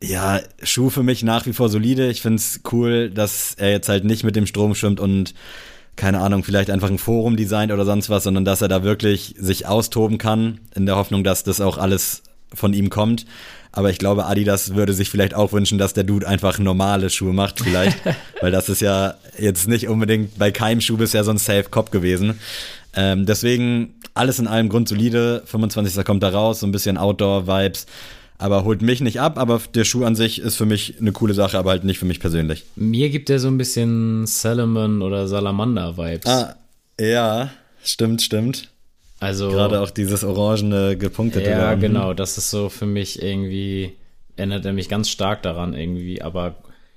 [0.02, 2.09] ja, Schuh für mich nach wie vor solide.
[2.09, 5.35] Ich finde es cool, dass er jetzt halt nicht mit dem Strom schwimmt und
[5.96, 9.35] keine Ahnung, vielleicht einfach ein Forum designt oder sonst was, sondern dass er da wirklich
[9.38, 12.22] sich austoben kann, in der Hoffnung, dass das auch alles
[12.54, 13.26] von ihm kommt.
[13.72, 17.33] Aber ich glaube, Adidas würde sich vielleicht auch wünschen, dass der Dude einfach normale Schuhe
[17.33, 17.98] macht, vielleicht.
[18.40, 21.90] weil das ist ja jetzt nicht unbedingt bei keinem Schuh bisher so ein Safe Cop
[21.90, 22.40] gewesen.
[22.94, 25.42] Ähm, deswegen alles in allem grundsolide.
[25.46, 26.04] 25.
[26.04, 27.87] kommt da raus, so ein bisschen Outdoor-Vibes
[28.40, 29.38] aber holt mich nicht ab.
[29.38, 32.06] Aber der Schuh an sich ist für mich eine coole Sache, aber halt nicht für
[32.06, 32.64] mich persönlich.
[32.74, 36.26] Mir gibt er so ein bisschen Salomon oder Salamander-Vibes.
[36.26, 36.56] Ah,
[36.98, 37.50] ja,
[37.85, 38.68] stimmt, stimmt.
[39.20, 41.50] Also gerade auch dieses orangene gepunktete.
[41.50, 41.80] Ja, Rahmen.
[41.80, 42.14] genau.
[42.14, 43.96] Das ist so für mich irgendwie
[44.37, 46.22] erinnert er mich ganz stark daran irgendwie.
[46.22, 46.56] Aber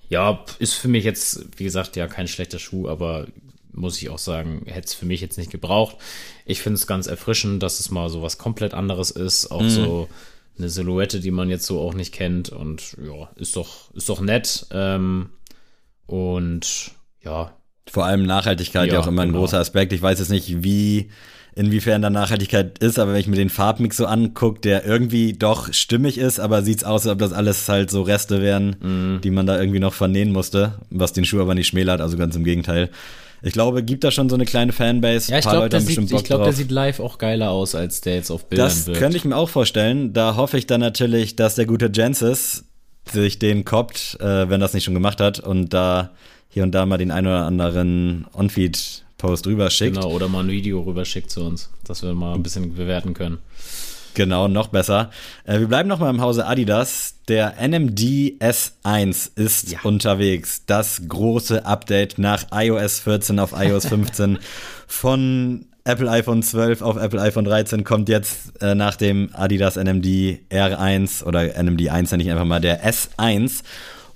[0.09, 3.27] ja, ist für mich jetzt wie gesagt ja kein schlechter Schuh, aber
[3.73, 5.97] muss ich auch sagen, hätte es für mich jetzt nicht gebraucht.
[6.45, 9.51] Ich finde es ganz erfrischend, dass es mal so was komplett anderes ist.
[9.51, 9.69] Auch mhm.
[9.69, 10.09] so
[10.57, 12.49] eine Silhouette, die man jetzt so auch nicht kennt.
[12.49, 14.67] Und ja, ist doch, ist doch nett.
[14.71, 15.29] Ähm,
[16.05, 16.91] und
[17.23, 17.53] ja.
[17.89, 19.37] Vor allem Nachhaltigkeit ja, ja auch immer genau.
[19.37, 19.91] ein großer Aspekt.
[19.91, 21.09] Ich weiß jetzt nicht, wie,
[21.55, 25.71] inwiefern da Nachhaltigkeit ist, aber wenn ich mir den Farbmix so angucke, der irgendwie doch
[25.73, 29.21] stimmig ist, aber sieht's aus, als ob das alles halt so Reste wären, mm.
[29.21, 32.35] die man da irgendwie noch vernähen musste, was den Schuh aber nicht schmälert, also ganz
[32.35, 32.89] im Gegenteil.
[33.45, 35.29] Ich glaube, gibt da schon so eine kleine Fanbase.
[35.29, 38.15] Ja, ich glaube, der, sieht, ich glaub, der sieht live auch geiler aus, als der
[38.15, 38.95] jetzt auf Bildern das wird.
[38.95, 40.13] Das könnte ich mir auch vorstellen.
[40.13, 42.63] Da hoffe ich dann natürlich, dass der gute Jensis
[43.11, 46.11] sich den koppt, äh, wenn das nicht schon gemacht hat und da
[46.47, 48.27] hier und da mal den ein oder anderen
[49.23, 49.95] On-Feed-Post rüberschickt.
[49.95, 53.39] Genau, oder mal ein Video rüberschickt zu uns, dass wir mal ein bisschen bewerten können.
[54.15, 55.09] Genau, noch besser.
[55.43, 57.15] Äh, wir bleiben noch mal im Hause Adidas.
[57.27, 59.79] Der NMD S1 ist ja.
[59.83, 60.65] unterwegs.
[60.67, 64.37] Das große Update nach iOS 14 auf iOS 15
[64.87, 70.39] von Apple iPhone 12 auf Apple iPhone 13 kommt jetzt äh, nach dem Adidas NMD
[70.49, 73.63] R1 oder NMD 1 nenne ich einfach mal der S1.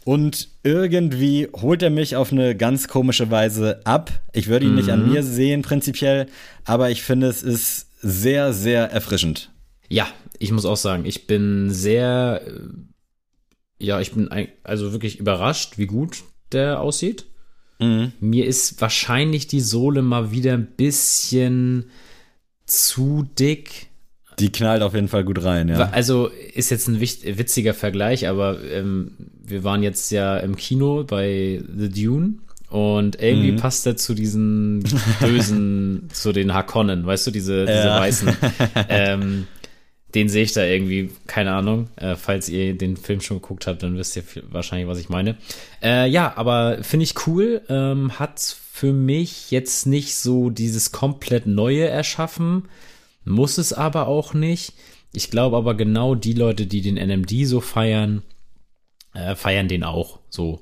[0.08, 4.10] Und irgendwie holt er mich auf eine ganz komische Weise ab.
[4.32, 4.78] Ich würde ihn mhm.
[4.78, 5.12] nicht an mhm.
[5.12, 6.28] mir sehen, prinzipiell,
[6.63, 9.52] aber ich finde, es ist sehr, sehr erfrischend.
[9.89, 10.08] Ja,
[10.39, 14.30] ich muss auch sagen, ich bin sehr, äh, ja, ich bin
[14.63, 17.26] also wirklich überrascht, wie gut der aussieht.
[17.80, 18.13] Mhm.
[18.22, 21.89] Mir ist wahrscheinlich die Sohle mal wieder ein bisschen
[22.65, 23.88] zu dick.
[24.39, 25.89] Die knallt auf jeden Fall gut rein, ja.
[25.91, 31.63] Also ist jetzt ein witziger Vergleich, aber ähm, wir waren jetzt ja im Kino bei
[31.76, 32.34] The Dune
[32.69, 33.58] und irgendwie mhm.
[33.58, 34.84] passt er zu diesen
[35.19, 38.00] bösen, zu den Hakonnen, weißt du, diese, diese ja.
[38.00, 38.30] weißen.
[38.89, 39.47] Ähm,
[40.15, 41.89] den sehe ich da irgendwie, keine Ahnung.
[41.95, 45.36] Äh, falls ihr den Film schon geguckt habt, dann wisst ihr wahrscheinlich, was ich meine.
[45.84, 47.62] Äh, ja, aber finde ich cool.
[47.69, 52.63] Ähm, hat für mich jetzt nicht so dieses komplett Neue erschaffen.
[53.28, 54.74] Muss es aber auch nicht.
[55.13, 58.24] Ich glaube aber genau die Leute, die den NMD so feiern,
[59.13, 60.62] äh, feiern den auch so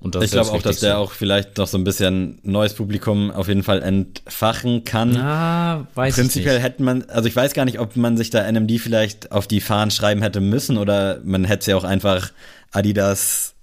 [0.00, 0.98] ich glaube auch, dass der so.
[0.98, 5.16] auch vielleicht noch so ein bisschen neues Publikum auf jeden Fall entfachen kann.
[5.16, 6.72] Ah, weiß Prinzipiell ich nicht.
[6.72, 9.60] hätte man, also ich weiß gar nicht, ob man sich da NMD vielleicht auf die
[9.60, 12.30] Fahnen schreiben hätte müssen oder man hätte es ja auch einfach
[12.70, 13.54] Adidas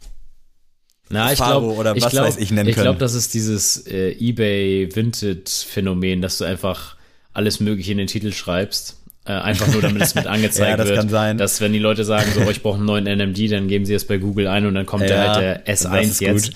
[1.07, 2.87] na, ich glaube, oder was glaub, weiß ich nennen ich können.
[2.87, 6.94] Ich glaube, das ist dieses äh, eBay Vintage Phänomen, dass du einfach
[7.35, 10.87] alles Mögliche in den Titel schreibst äh, einfach nur, damit es mit angezeigt ja, das
[10.87, 10.99] wird.
[10.99, 11.37] Kann sein.
[11.37, 13.93] Dass wenn die Leute sagen, so, oh, ich brauche einen neuen NMD, dann geben sie
[13.93, 16.51] es bei Google ein und dann kommt ja, halt der S1 jetzt.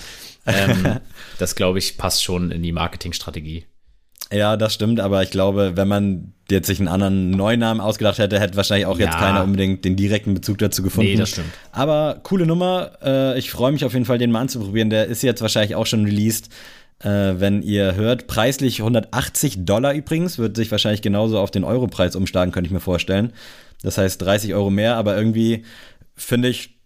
[0.46, 1.00] Ähm,
[1.40, 3.66] das glaube ich passt schon in die Marketingstrategie.
[4.32, 8.20] Ja, das stimmt, aber ich glaube, wenn man jetzt sich einen anderen neuen Namen ausgedacht
[8.20, 9.08] hätte, hätte wahrscheinlich auch ja.
[9.08, 11.10] jetzt keiner unbedingt den direkten Bezug dazu gefunden.
[11.10, 11.50] Nee, das stimmt.
[11.72, 12.92] Aber coole Nummer.
[13.04, 14.92] Äh, ich freue mich auf jeden Fall, den mal anzuprobieren.
[14.92, 16.50] Der ist jetzt wahrscheinlich auch schon released
[17.04, 18.28] äh, wenn ihr hört.
[18.28, 22.80] Preislich 180 Dollar übrigens, wird sich wahrscheinlich genauso auf den Europreis umschlagen, könnte ich mir
[22.80, 23.34] vorstellen.
[23.82, 25.64] Das heißt 30 Euro mehr, aber irgendwie
[26.16, 26.80] finde ich,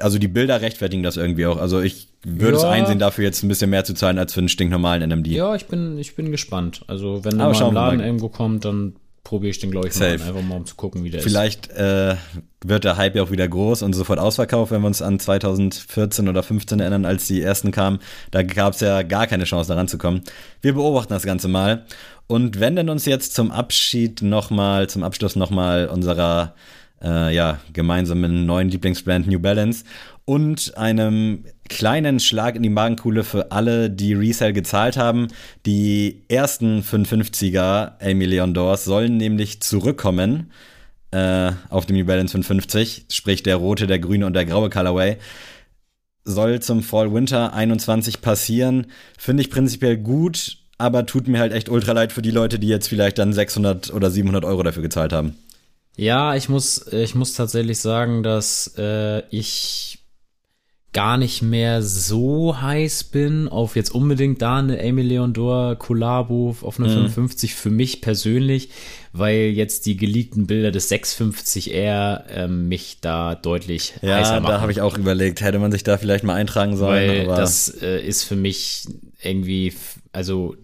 [0.00, 1.56] also die Bilder rechtfertigen das irgendwie auch.
[1.58, 2.58] Also ich würde ja.
[2.58, 5.28] es einsehen, dafür jetzt ein bisschen mehr zu zahlen als für einen stinknormalen NMD.
[5.28, 6.82] Ja, ich bin, ich bin gespannt.
[6.86, 10.06] Also wenn der mal im Laden irgendwo kommt, dann probiere ich den, glaube ich, mal
[10.06, 11.74] an, einfach mal um zu gucken, wie der Vielleicht, ist.
[11.74, 12.16] Vielleicht äh,
[12.64, 16.28] wird der Hype ja auch wieder groß und sofort ausverkauft, wenn wir uns an 2014
[16.28, 17.98] oder 15 erinnern, als die ersten kamen.
[18.30, 20.22] Da gab es ja gar keine Chance, da ranzukommen.
[20.62, 21.86] Wir beobachten das Ganze mal
[22.28, 26.54] und wenden uns jetzt zum Abschied nochmal, zum Abschluss nochmal unserer
[27.02, 29.84] äh, ja, gemeinsamen neuen Lieblingsbrand New Balance
[30.24, 35.28] und einem kleinen Schlag in die Magenkuhle für alle, die Resale gezahlt haben.
[35.64, 40.50] Die ersten 550er Amy Leon Doors sollen nämlich zurückkommen
[41.12, 45.16] äh, auf dem New Balance 550, sprich der rote, der grüne und der graue Colorway.
[46.24, 48.88] Soll zum Fall Winter 21 passieren.
[49.16, 52.66] Finde ich prinzipiell gut, aber tut mir halt echt ultra leid für die Leute, die
[52.68, 55.36] jetzt vielleicht dann 600 oder 700 Euro dafür gezahlt haben.
[55.96, 59.98] Ja, ich muss, ich muss tatsächlich sagen, dass äh, ich
[60.92, 66.78] gar nicht mehr so heiß bin auf jetzt unbedingt da eine Amy Leondor Collabo auf
[66.78, 67.10] eine mhm.
[67.10, 68.70] 55 für mich persönlich,
[69.12, 74.44] weil jetzt die geleakten Bilder des 650R ähm, mich da deutlich ja, heißer machen.
[74.44, 77.26] Ja, da habe ich auch überlegt, hätte man sich da vielleicht mal eintragen sollen.
[77.28, 78.86] Weil das äh, ist für mich
[79.22, 79.74] irgendwie,
[80.12, 80.56] also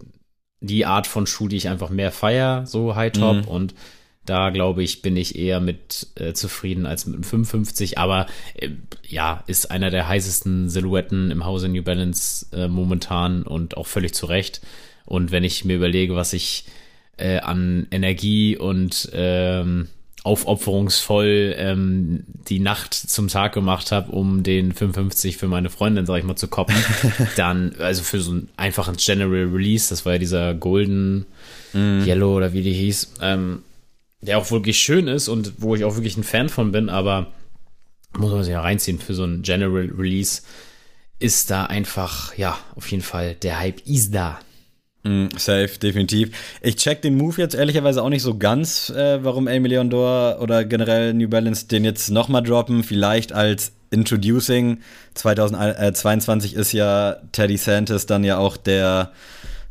[0.61, 3.47] die Art von Schuh, die ich einfach mehr feier, so High Top mhm.
[3.47, 3.75] und
[4.25, 7.97] da glaube ich, bin ich eher mit äh, zufrieden als mit einem 55.
[7.97, 8.69] Aber äh,
[9.07, 14.13] ja, ist einer der heißesten Silhouetten im Hause New Balance äh, momentan und auch völlig
[14.13, 14.61] zu Recht.
[15.05, 16.65] Und wenn ich mir überlege, was ich
[17.17, 19.89] äh, an Energie und ähm,
[20.23, 26.19] aufopferungsvoll ähm, die Nacht zum Tag gemacht habe, um den 55 für meine Freundin, sag
[26.19, 26.75] ich mal, zu koppen,
[27.35, 31.25] dann, also für so ein einfaches General Release, das war ja dieser Golden
[31.73, 32.03] mm.
[32.05, 33.63] Yellow oder wie die hieß, ähm,
[34.25, 37.27] der auch wirklich schön ist und wo ich auch wirklich ein Fan von bin, aber
[38.17, 40.41] muss man sich ja reinziehen für so ein General Release,
[41.19, 44.39] ist da einfach, ja, auf jeden Fall, der Hype ist da.
[45.03, 46.31] Mm, safe, definitiv.
[46.61, 50.37] Ich check den Move jetzt ehrlicherweise auch nicht so ganz, äh, warum A Million Door
[50.41, 52.83] oder generell New Balance den jetzt nochmal droppen.
[52.83, 54.79] Vielleicht als Introducing.
[55.15, 59.11] 2022 ist ja Teddy Santis dann ja auch der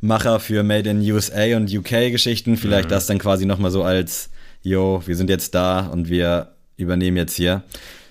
[0.01, 2.57] Macher für Made in USA und UK Geschichten.
[2.57, 2.93] Vielleicht mhm.
[2.93, 4.31] das dann quasi nochmal so als
[4.63, 7.63] yo, wir sind jetzt da und wir übernehmen jetzt hier.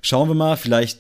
[0.02, 1.00] Schauen wir mal, vielleicht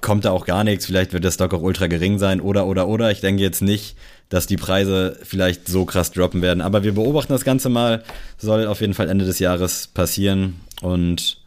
[0.00, 2.88] kommt da auch gar nichts, vielleicht wird der Stock auch ultra gering sein oder oder
[2.88, 3.10] oder.
[3.10, 3.96] Ich denke jetzt nicht,
[4.28, 8.02] dass die Preise vielleicht so krass droppen werden, aber wir beobachten das Ganze mal.
[8.38, 11.38] Soll auf jeden Fall Ende des Jahres passieren und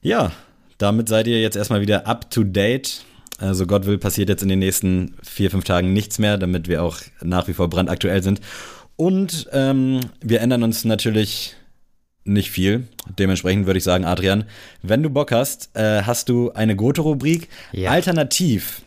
[0.00, 0.32] ja,
[0.78, 3.02] damit seid ihr jetzt erstmal wieder up to date.
[3.38, 6.82] Also Gott will, passiert jetzt in den nächsten vier, fünf Tagen nichts mehr, damit wir
[6.82, 8.40] auch nach wie vor brandaktuell sind.
[8.96, 11.54] Und ähm, wir ändern uns natürlich
[12.26, 12.88] nicht viel.
[13.18, 14.44] Dementsprechend würde ich sagen, Adrian,
[14.82, 17.48] wenn du Bock hast, äh, hast du eine Goto-Rubrik.
[17.72, 17.90] Ja.
[17.90, 18.82] Alternativ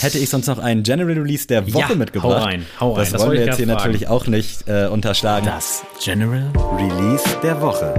[0.00, 2.40] hätte ich sonst noch einen General Release der Woche ja, mitgebracht.
[2.40, 3.00] Hau rein, hau rein.
[3.00, 3.78] Das, das wollen wir jetzt hier fragen.
[3.78, 5.46] natürlich auch nicht äh, unterschlagen.
[5.46, 7.94] Das General Release der Woche.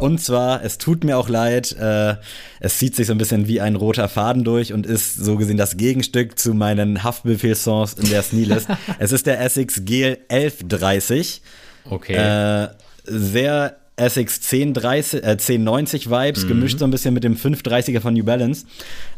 [0.00, 2.16] Und zwar, es tut mir auch leid, äh,
[2.60, 5.56] es zieht sich so ein bisschen wie ein roter Faden durch und ist so gesehen
[5.56, 8.68] das Gegenstück zu meinen Haftbefehl-Songs in der Sneelist.
[8.98, 11.42] es ist der Essex GL 1130.
[11.84, 12.14] Okay.
[12.14, 12.68] Äh,
[13.04, 16.48] sehr Essex 1030, äh, 1090 Vibes, mhm.
[16.48, 18.66] gemischt so ein bisschen mit dem 530er von New Balance.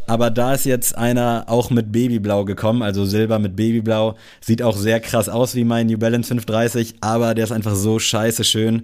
[0.07, 4.17] Aber da ist jetzt einer auch mit Babyblau gekommen, also Silber mit Babyblau.
[4.41, 7.99] Sieht auch sehr krass aus wie mein New Balance 530, aber der ist einfach so
[7.99, 8.83] scheiße schön.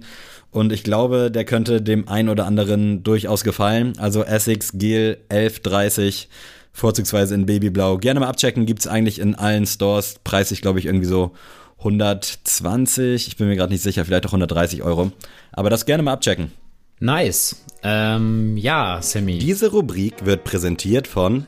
[0.51, 3.93] Und ich glaube, der könnte dem einen oder anderen durchaus gefallen.
[3.97, 6.29] Also Essex Gel 1130,
[6.71, 7.97] vorzugsweise in Babyblau.
[7.97, 10.15] Gerne mal abchecken, gibt's eigentlich in allen Stores.
[10.23, 11.33] Preislich, glaube ich, irgendwie so
[11.79, 15.11] 120, ich bin mir gerade nicht sicher, vielleicht auch 130 Euro.
[15.51, 16.51] Aber das gerne mal abchecken.
[16.99, 17.63] Nice.
[17.83, 19.37] Ähm, ja, Sammy.
[19.37, 21.45] Diese Rubrik wird präsentiert von.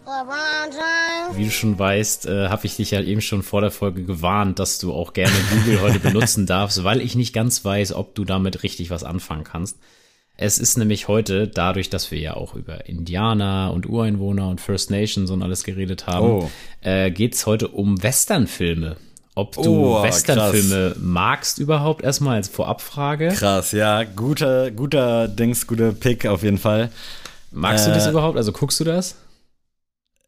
[1.34, 4.60] Wie du schon weißt, äh, habe ich dich ja eben schon vor der Folge gewarnt,
[4.60, 8.26] dass du auch gerne Google heute benutzen darfst, weil ich nicht ganz weiß, ob du
[8.26, 9.78] damit richtig was anfangen kannst.
[10.38, 14.90] Es ist nämlich heute, dadurch, dass wir ja auch über Indianer und Ureinwohner und First
[14.90, 16.52] Nations und alles geredet haben, oh.
[16.82, 18.96] äh, geht es heute um Westernfilme
[19.36, 23.30] ob du oh, Westernfilme magst überhaupt erstmal als Vorabfrage.
[23.30, 26.92] Krass, ja, guter, guter Dings, guter Pick auf jeden Fall.
[27.52, 28.38] Magst äh, du das äh, überhaupt?
[28.38, 29.16] Also guckst du das?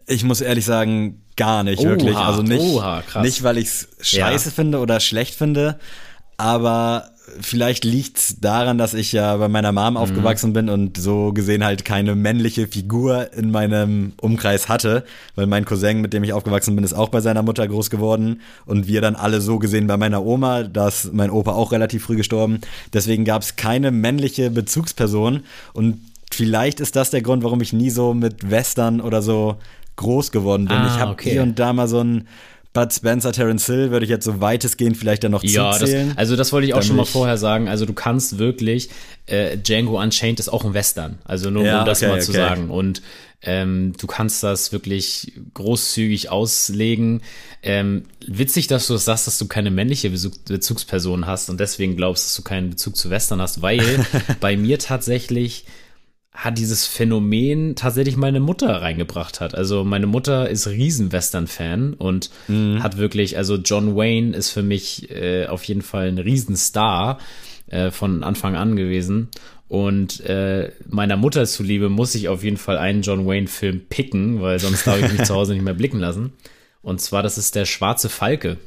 [0.07, 2.15] Ich muss ehrlich sagen, gar nicht, oha, wirklich.
[2.15, 4.55] Also nicht, oha, nicht weil ich es scheiße ja.
[4.55, 5.79] finde oder schlecht finde,
[6.37, 9.97] aber vielleicht liegt's daran, dass ich ja bei meiner Mom mhm.
[9.97, 15.03] aufgewachsen bin und so gesehen halt keine männliche Figur in meinem Umkreis hatte,
[15.35, 18.41] weil mein Cousin, mit dem ich aufgewachsen bin, ist auch bei seiner Mutter groß geworden
[18.65, 22.03] und wir dann alle so gesehen bei meiner Oma, da ist mein Opa auch relativ
[22.03, 22.61] früh gestorben.
[22.93, 25.41] Deswegen gab's keine männliche Bezugsperson
[25.73, 25.99] und
[26.31, 29.57] vielleicht ist das der Grund, warum ich nie so mit Western oder so
[29.95, 30.77] groß geworden bin.
[30.77, 31.31] Ah, ich habe okay.
[31.31, 32.27] hier und da mal so ein
[32.73, 36.09] Bud Spencer, Terence Hill würde ich jetzt so weitestgehend vielleicht dann noch ja, zuzählen.
[36.09, 37.67] Das, also das wollte ich auch schon mal vorher sagen.
[37.67, 38.89] Also du kannst wirklich,
[39.25, 41.19] äh, Django Unchained ist auch ein Western.
[41.25, 42.69] Also nur ja, um das okay, mal zu sagen.
[42.69, 43.01] Und
[43.43, 47.21] ähm, du kannst das wirklich großzügig auslegen.
[47.63, 52.25] Ähm, witzig, dass du das sagst, dass du keine männliche Bezugsperson hast und deswegen glaubst,
[52.25, 54.05] dass du keinen Bezug zu Western hast, weil
[54.39, 55.65] bei mir tatsächlich
[56.33, 59.53] hat dieses Phänomen tatsächlich meine Mutter reingebracht hat.
[59.53, 62.81] Also meine Mutter ist riesen Western-Fan und mhm.
[62.81, 67.19] hat wirklich, also John Wayne ist für mich äh, auf jeden Fall ein Riesenstar
[67.67, 69.27] äh, von Anfang an gewesen.
[69.67, 74.59] Und äh, meiner Mutter zuliebe muss ich auf jeden Fall einen John Wayne-Film picken, weil
[74.59, 76.33] sonst darf ich mich zu Hause nicht mehr blicken lassen.
[76.81, 78.57] Und zwar, das ist der Schwarze Falke.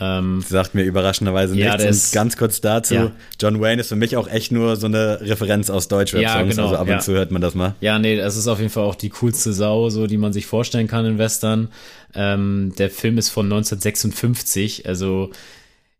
[0.00, 2.08] Ähm, Sagt mir überraschenderweise ja, nichts.
[2.08, 3.12] Und ganz kurz dazu, ja.
[3.38, 6.68] John Wayne ist für mich auch echt nur so eine Referenz aus Deutschrap-Songs, ja, genau,
[6.68, 7.74] also ab und zu hört man das mal.
[7.80, 10.46] Ja, nee, das ist auf jeden Fall auch die coolste Sau, so die man sich
[10.46, 11.68] vorstellen kann in Western.
[12.14, 15.30] Ähm, der Film ist von 1956, also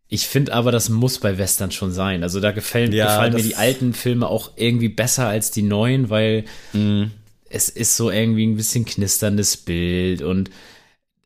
[0.07, 2.23] ich finde aber, das muss bei Western schon sein.
[2.23, 6.45] Also da gefallen, gefallen mir die alten Filme auch irgendwie besser als die neuen, weil
[6.73, 7.05] mm.
[7.49, 10.49] es ist so irgendwie ein bisschen knisterndes Bild und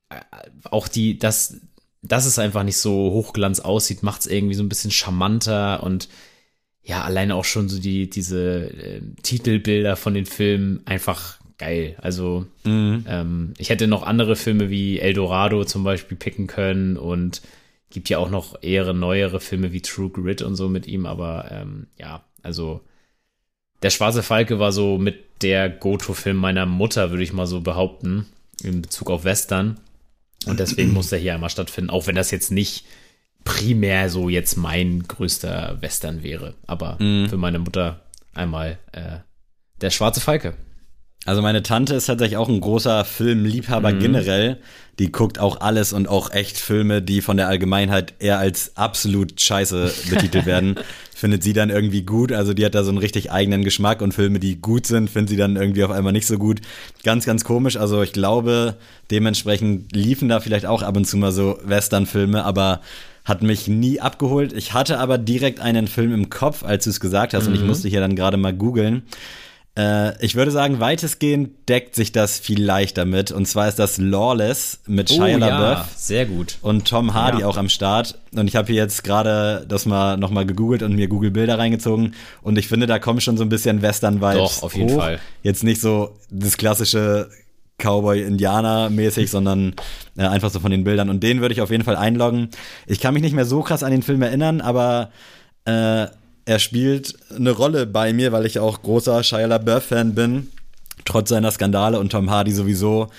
[0.10, 0.16] äh,
[0.70, 1.58] auch die, das,
[2.02, 6.10] dass es einfach nicht so hochglanz aussieht, macht es irgendwie so ein bisschen charmanter und
[6.84, 11.98] ja, alleine auch schon so die, diese äh, Titelbilder von den Filmen einfach geil.
[12.02, 13.04] Also mhm.
[13.08, 17.42] ähm, ich hätte noch andere Filme wie El Dorado zum Beispiel picken können und
[17.90, 21.50] gibt ja auch noch eher neuere Filme wie True Grit und so mit ihm, aber
[21.52, 22.82] ähm, ja, also
[23.82, 28.26] der Schwarze Falke war so mit der Goto-Film meiner Mutter, würde ich mal so behaupten,
[28.64, 29.80] in Bezug auf Western.
[30.46, 32.86] Und deswegen muss er hier einmal stattfinden, auch wenn das jetzt nicht
[33.44, 36.56] primär so jetzt mein größter Western wäre.
[36.68, 37.30] Aber mm.
[37.30, 38.02] für meine Mutter
[38.34, 39.20] einmal äh,
[39.82, 40.54] der Schwarze Falke.
[41.28, 44.00] Also meine Tante ist tatsächlich auch ein großer Filmliebhaber mhm.
[44.00, 44.58] generell.
[44.98, 49.40] Die guckt auch alles und auch echt Filme, die von der Allgemeinheit eher als absolut
[49.40, 50.76] scheiße betitelt werden,
[51.14, 52.32] findet sie dann irgendwie gut.
[52.32, 55.30] Also die hat da so einen richtig eigenen Geschmack und Filme, die gut sind, findet
[55.30, 56.62] sie dann irgendwie auf einmal nicht so gut.
[57.04, 57.76] Ganz, ganz komisch.
[57.76, 58.76] Also ich glaube,
[59.12, 62.80] dementsprechend liefen da vielleicht auch ab und zu mal so Western-Filme, aber
[63.26, 64.54] hat mich nie abgeholt.
[64.54, 67.50] Ich hatte aber direkt einen Film im Kopf, als du es gesagt hast, mhm.
[67.50, 67.68] und ich mhm.
[67.68, 69.04] musste hier dann gerade mal googeln.
[69.78, 73.32] Äh, ich würde sagen, weitestgehend deckt sich das vielleicht damit.
[73.32, 75.78] Und zwar ist das Lawless mit Shia oh, LaBeouf.
[75.78, 76.58] Ja, sehr gut.
[76.62, 77.48] Und Tom Hardy ja.
[77.48, 78.18] auch am Start.
[78.36, 82.16] Und ich habe hier jetzt gerade das mal nochmal gegoogelt und mir Google-Bilder reingezogen.
[82.42, 84.98] Und ich finde, da kommen schon so ein bisschen Western-Vibes Doch, auf jeden hoch.
[84.98, 85.20] Fall.
[85.44, 87.30] Jetzt nicht so das klassische
[87.78, 89.76] Cowboy-Indianer-mäßig, sondern
[90.18, 91.12] äh, einfach so von den Bildern.
[91.12, 92.50] Und den würde ich auf jeden Fall einloggen.
[92.88, 95.12] Ich kann mich nicht mehr so krass an den Film erinnern, aber
[95.66, 96.08] äh,
[96.48, 100.48] er spielt eine Rolle bei mir, weil ich auch großer Shia LaBeouf-Fan bin,
[101.04, 103.10] trotz seiner Skandale und Tom Hardy sowieso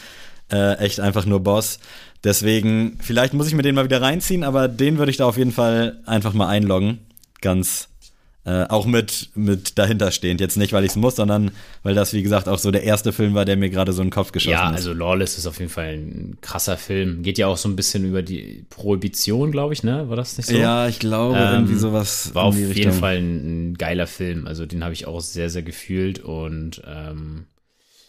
[0.50, 1.78] äh, echt einfach nur Boss.
[2.24, 5.36] Deswegen, vielleicht muss ich mir den mal wieder reinziehen, aber den würde ich da auf
[5.36, 7.00] jeden Fall einfach mal einloggen.
[7.42, 7.88] Ganz
[8.48, 10.40] äh, auch mit, mit dahinterstehend.
[10.40, 11.50] Jetzt nicht, weil ich es muss, sondern
[11.82, 14.06] weil das, wie gesagt, auch so der erste Film war, der mir gerade so in
[14.06, 14.70] den Kopf geschossen ja, ist.
[14.70, 17.22] Ja, also Lawless ist auf jeden Fall ein krasser Film.
[17.22, 20.08] Geht ja auch so ein bisschen über die Prohibition, glaube ich, ne?
[20.08, 20.56] War das nicht so?
[20.56, 22.34] Ja, ich glaube, ähm, irgendwie sowas.
[22.34, 22.92] War auf jeden Richtung.
[22.94, 24.46] Fall ein, ein, geiler Film.
[24.46, 26.20] Also den habe ich auch sehr, sehr gefühlt.
[26.20, 27.44] Und ähm,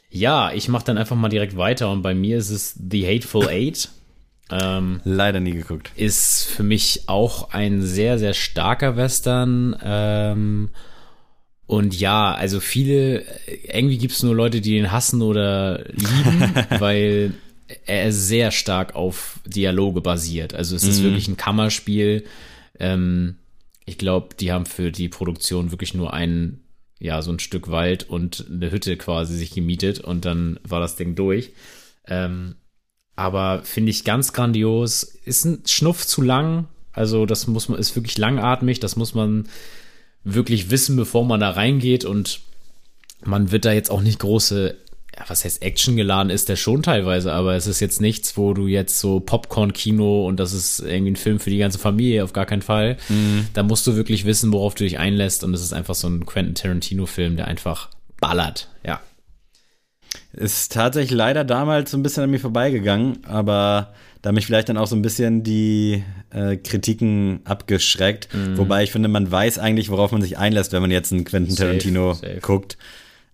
[0.09, 1.91] ja, ich mache dann einfach mal direkt weiter.
[1.91, 3.89] Und bei mir ist es The Hateful Eight.
[4.51, 5.91] Ähm, Leider nie geguckt.
[5.95, 9.77] Ist für mich auch ein sehr, sehr starker Western.
[9.83, 10.69] Ähm,
[11.67, 13.23] und ja, also viele,
[13.63, 17.33] irgendwie gibt es nur Leute, die ihn hassen oder lieben, weil
[17.85, 20.55] er sehr stark auf Dialoge basiert.
[20.55, 21.03] Also es ist mhm.
[21.05, 22.25] wirklich ein Kammerspiel.
[22.79, 23.35] Ähm,
[23.85, 26.61] ich glaube, die haben für die Produktion wirklich nur ein,
[26.99, 30.95] ja, so ein Stück Wald und eine Hütte quasi sich gemietet und dann war das
[30.95, 31.51] Ding durch.
[32.07, 32.55] Ähm,
[33.20, 35.03] aber finde ich ganz grandios.
[35.26, 36.67] Ist ein Schnuff zu lang.
[36.93, 38.80] Also, das muss man, ist wirklich langatmig.
[38.80, 39.49] Das muss man
[40.24, 42.05] wirklich wissen, bevor man da reingeht.
[42.05, 42.39] Und
[43.26, 44.74] man wird da jetzt auch nicht große,
[45.17, 48.53] ja, was heißt Action geladen, ist der schon teilweise, aber es ist jetzt nichts, wo
[48.53, 52.32] du jetzt so Popcorn-Kino und das ist irgendwie ein Film für die ganze Familie, auf
[52.32, 52.95] gar keinen Fall.
[53.09, 53.47] Mhm.
[53.53, 55.43] Da musst du wirklich wissen, worauf du dich einlässt.
[55.43, 57.89] Und es ist einfach so ein Quentin Tarantino-Film, der einfach
[58.22, 58.70] ballert.
[58.86, 59.01] Ja.
[60.32, 64.77] Ist tatsächlich leider damals so ein bisschen an mir vorbeigegangen, aber da mich vielleicht dann
[64.77, 68.30] auch so ein bisschen die äh, Kritiken abgeschreckt.
[68.34, 68.57] Mhm.
[68.57, 71.55] Wobei ich finde, man weiß eigentlich, worauf man sich einlässt, wenn man jetzt einen Quentin
[71.55, 72.39] safe, Tarantino safe.
[72.41, 72.77] guckt.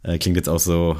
[0.03, 0.95] Äh, klingt jetzt auch so,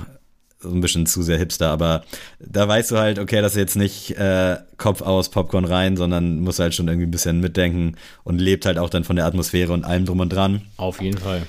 [0.60, 2.04] so ein bisschen zu sehr hipster, aber
[2.40, 6.40] da weißt du halt, okay, das ist jetzt nicht äh, Kopf aus, Popcorn rein, sondern
[6.40, 9.72] muss halt schon irgendwie ein bisschen mitdenken und lebt halt auch dann von der Atmosphäre
[9.72, 10.64] und allem drum und dran.
[10.78, 11.44] Auf jeden Fall.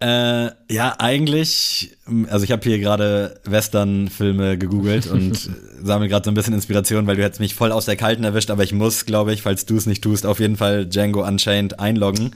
[0.00, 1.96] Äh, ja, eigentlich,
[2.30, 5.50] also ich habe hier gerade Western-Filme gegoogelt und
[5.82, 8.50] sammle gerade so ein bisschen Inspiration, weil du hättest mich voll aus der Kalten erwischt,
[8.50, 11.80] aber ich muss, glaube ich, falls du es nicht tust, auf jeden Fall Django Unchained
[11.80, 12.32] einloggen.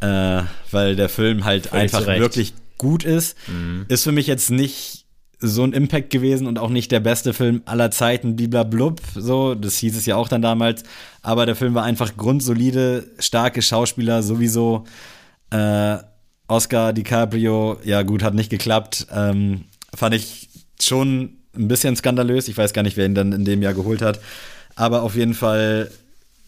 [0.00, 2.20] Äh, weil der Film halt Völlig einfach zurecht.
[2.20, 3.36] wirklich gut ist.
[3.46, 3.86] Mhm.
[3.88, 5.04] Ist für mich jetzt nicht
[5.38, 9.76] so ein Impact gewesen und auch nicht der beste Film aller Zeiten, bliblablub, so, das
[9.76, 10.82] hieß es ja auch dann damals,
[11.22, 14.84] aber der Film war einfach grundsolide, starke Schauspieler sowieso,
[15.50, 15.98] äh,
[16.54, 19.08] Oscar DiCaprio, ja gut, hat nicht geklappt.
[19.12, 20.48] Ähm, fand ich
[20.80, 22.48] schon ein bisschen skandalös.
[22.48, 24.20] Ich weiß gar nicht, wer ihn dann in dem Jahr geholt hat.
[24.76, 25.90] Aber auf jeden Fall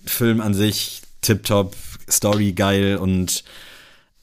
[0.04, 1.74] Film an sich tipptopp,
[2.08, 3.42] Story geil und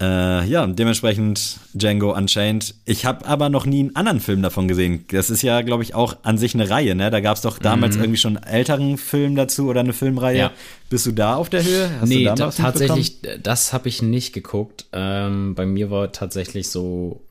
[0.04, 2.76] äh, ja, dementsprechend Django Unchained.
[2.86, 5.06] Ich habe aber noch nie einen anderen Film davon gesehen.
[5.10, 6.94] Das ist ja, glaube ich, auch an sich eine Reihe.
[6.94, 7.10] Ne?
[7.10, 8.04] Da gab es doch damals mhm.
[8.04, 10.38] irgendwie schon einen älteren Film dazu oder eine Filmreihe.
[10.38, 10.52] Ja.
[10.90, 11.90] Bist du da auf der Höhe?
[12.02, 14.88] Hast nee, da tatsächlich, das habe ich nicht geguckt.
[14.92, 17.22] Ähm, bei mir war tatsächlich so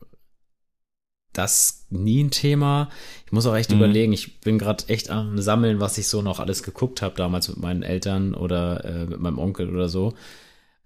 [1.31, 2.89] das nie ein Thema.
[3.25, 3.77] Ich muss auch echt mhm.
[3.77, 7.49] überlegen, ich bin gerade echt am Sammeln, was ich so noch alles geguckt habe, damals
[7.49, 10.13] mit meinen Eltern oder äh, mit meinem Onkel oder so.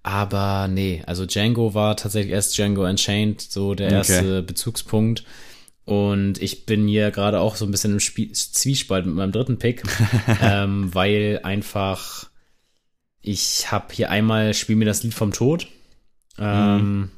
[0.04, 4.42] Aber nee, also Django war tatsächlich erst Django Unchained, so der erste okay.
[4.42, 5.24] Bezugspunkt.
[5.84, 9.58] Und ich bin hier gerade auch so ein bisschen im Spie Zwiespalt mit meinem dritten
[9.58, 9.84] Pick,
[10.42, 12.30] ähm, weil einfach
[13.22, 15.68] ich habe hier einmal Spiel mir das Lied vom Tod.
[16.38, 17.12] Ähm, mhm.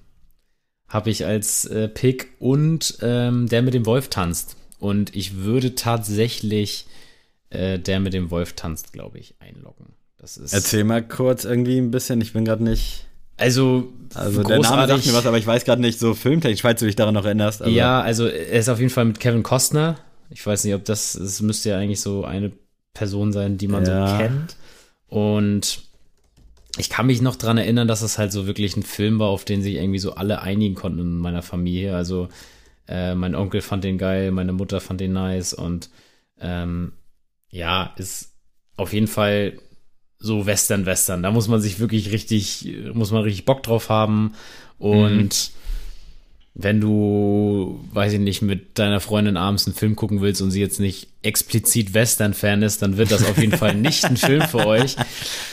[0.88, 4.56] Habe ich als äh, Pick und ähm, der mit dem Wolf tanzt.
[4.80, 6.88] Und ich würde tatsächlich
[7.50, 9.94] äh, der mit dem Wolf tanzt, glaube ich, einloggen.
[10.20, 13.06] Das ist Erzähl mal kurz irgendwie ein bisschen, ich bin gerade nicht.
[13.38, 16.82] Also, also der Name sagt mir was, aber ich weiß gerade nicht so filmtechnisch, falls
[16.82, 17.62] du dich daran noch erinnerst.
[17.62, 17.74] Also.
[17.74, 19.96] Ja, also er ist auf jeden Fall mit Kevin Costner.
[20.30, 22.52] Ich weiß nicht, ob das, es müsste ja eigentlich so eine
[22.94, 24.08] Person sein, die man ja.
[24.08, 24.58] so kennt.
[25.08, 25.84] Und
[26.78, 29.46] ich kann mich noch dran erinnern, dass es halt so wirklich ein Film war, auf
[29.46, 31.96] den sich irgendwie so alle einigen konnten in meiner Familie.
[31.96, 32.28] Also
[32.88, 35.90] äh, mein Onkel fand den geil, meine Mutter fand den nice und
[36.42, 36.94] ähm,
[37.52, 38.34] ja, ist
[38.76, 39.60] auf jeden Fall
[40.20, 41.24] so Western, Western.
[41.24, 44.34] Da muss man sich wirklich richtig, muss man richtig Bock drauf haben.
[44.78, 45.32] Und mhm.
[46.56, 50.60] wenn du, weiß ich nicht, mit deiner Freundin abends einen Film gucken willst und sie
[50.60, 54.66] jetzt nicht explizit Western-Fan ist, dann wird das auf jeden Fall nicht ein Film für
[54.66, 54.98] euch.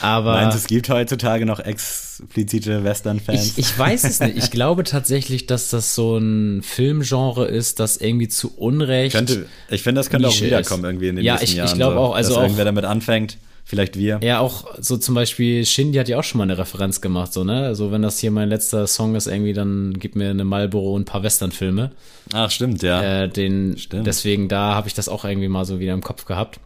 [0.01, 0.33] Aber.
[0.33, 3.53] Meinst du, es gibt heutzutage noch explizite Western-Fans?
[3.57, 4.37] Ich, ich weiß es nicht.
[4.37, 9.15] Ich glaube tatsächlich, dass das so ein Filmgenre ist, das irgendwie zu Unrecht.
[9.15, 10.91] Könnte, ich finde, das könnte auch wiederkommen ist.
[10.91, 11.69] irgendwie in den ja, nächsten ich, Jahren.
[11.69, 12.17] Ja, ich glaube auch.
[12.17, 14.21] Also dass auch, irgendwer damit anfängt vielleicht wir.
[14.23, 17.43] Ja, auch so zum Beispiel Shindy hat ja auch schon mal eine Referenz gemacht, so,
[17.43, 17.65] ne?
[17.65, 21.03] Also wenn das hier mein letzter Song ist, irgendwie, dann gib mir eine Marlboro und
[21.03, 21.91] ein paar Westernfilme.
[22.33, 23.25] Ach, stimmt, ja.
[23.25, 24.07] Äh, den, stimmt.
[24.07, 26.61] Deswegen, da habe ich das auch irgendwie mal so wieder im Kopf gehabt.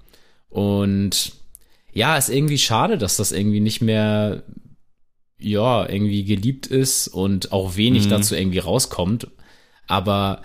[0.50, 1.32] Und
[1.92, 4.42] ja, ist irgendwie schade, dass das irgendwie nicht mehr,
[5.38, 8.10] ja, irgendwie geliebt ist und auch wenig mhm.
[8.10, 9.26] dazu irgendwie rauskommt.
[9.86, 10.42] Aber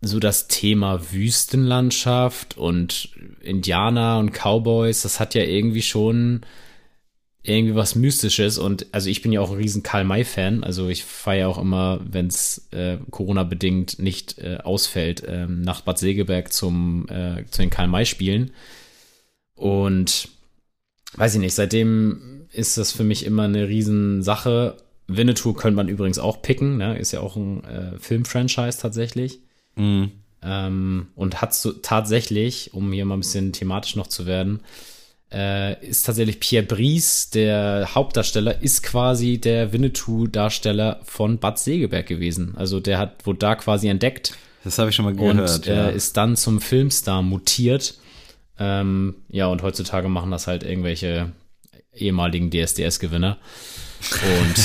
[0.00, 6.42] so das Thema Wüstenlandschaft und Indianer und Cowboys, das hat ja irgendwie schon
[7.42, 10.88] irgendwie was Mystisches und also ich bin ja auch ein riesen Karl May Fan, also
[10.88, 15.98] ich feiere auch immer, wenn es äh, Corona bedingt nicht äh, ausfällt, äh, nach Bad
[15.98, 18.52] Segeberg zum äh, zu den Karl May Spielen
[19.54, 20.28] und
[21.16, 24.76] weiß ich nicht, seitdem ist das für mich immer eine riesen Sache.
[25.06, 26.98] Winnetou könnte man übrigens auch picken, ne?
[26.98, 29.40] ist ja auch ein äh, Filmfranchise tatsächlich.
[29.78, 30.12] Mhm.
[30.42, 34.60] Ähm, und hat so tatsächlich, um hier mal ein bisschen thematisch noch zu werden,
[35.32, 42.54] äh, ist tatsächlich Pierre Brice, der Hauptdarsteller, ist quasi der Winnetou-Darsteller von Bad Segeberg gewesen.
[42.56, 44.34] Also der hat, wurde da quasi entdeckt.
[44.64, 45.38] Das habe ich schon mal gehört.
[45.38, 45.88] Und ja.
[45.88, 47.94] äh, ist dann zum Filmstar mutiert.
[48.58, 51.32] Ähm, ja, und heutzutage machen das halt irgendwelche
[51.94, 53.38] ehemaligen DSDS-Gewinner.
[54.40, 54.56] Und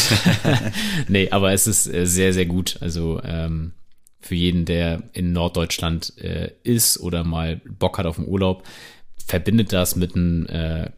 [1.10, 2.78] nee, aber es ist äh, sehr, sehr gut.
[2.80, 3.74] Also ähm,
[4.24, 8.64] für jeden, der in Norddeutschland äh, ist oder mal Bock hat auf den Urlaub,
[9.26, 10.90] verbindet das mit einem, äh,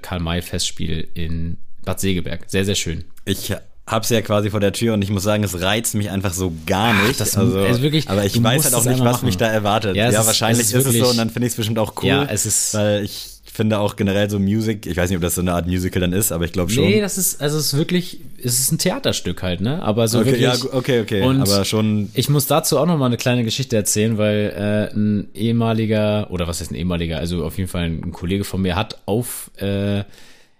[0.00, 2.44] Karl-May-Festspiel in Bad Segeberg.
[2.46, 3.04] Sehr, sehr schön.
[3.24, 3.52] Ich
[3.86, 6.52] hab's ja quasi vor der Tür und ich muss sagen, es reizt mich einfach so
[6.66, 7.14] gar nicht.
[7.14, 9.26] Ach, das also, ist wirklich, aber ich weiß halt auch nicht, was machen.
[9.26, 9.96] mich da erwartet.
[9.96, 11.94] Ja, ja ist, wahrscheinlich ist, ist, es so und dann finde ich es bestimmt auch
[12.02, 12.08] cool.
[12.08, 15.34] Ja, es ist, weil ich finde auch generell so Music, ich weiß nicht, ob das
[15.34, 16.84] so eine Art Musical dann ist, aber ich glaube schon.
[16.84, 19.82] Nee, das ist, also es ist wirklich, es ist ein Theaterstück halt, ne?
[19.82, 20.42] Aber so okay, wirklich.
[20.42, 22.10] Ja, okay, okay, und aber schon.
[22.12, 26.46] Ich muss dazu auch noch mal eine kleine Geschichte erzählen, weil äh, ein ehemaliger, oder
[26.46, 30.04] was heißt ein ehemaliger, also auf jeden Fall ein, Kollege von mir hat auf äh,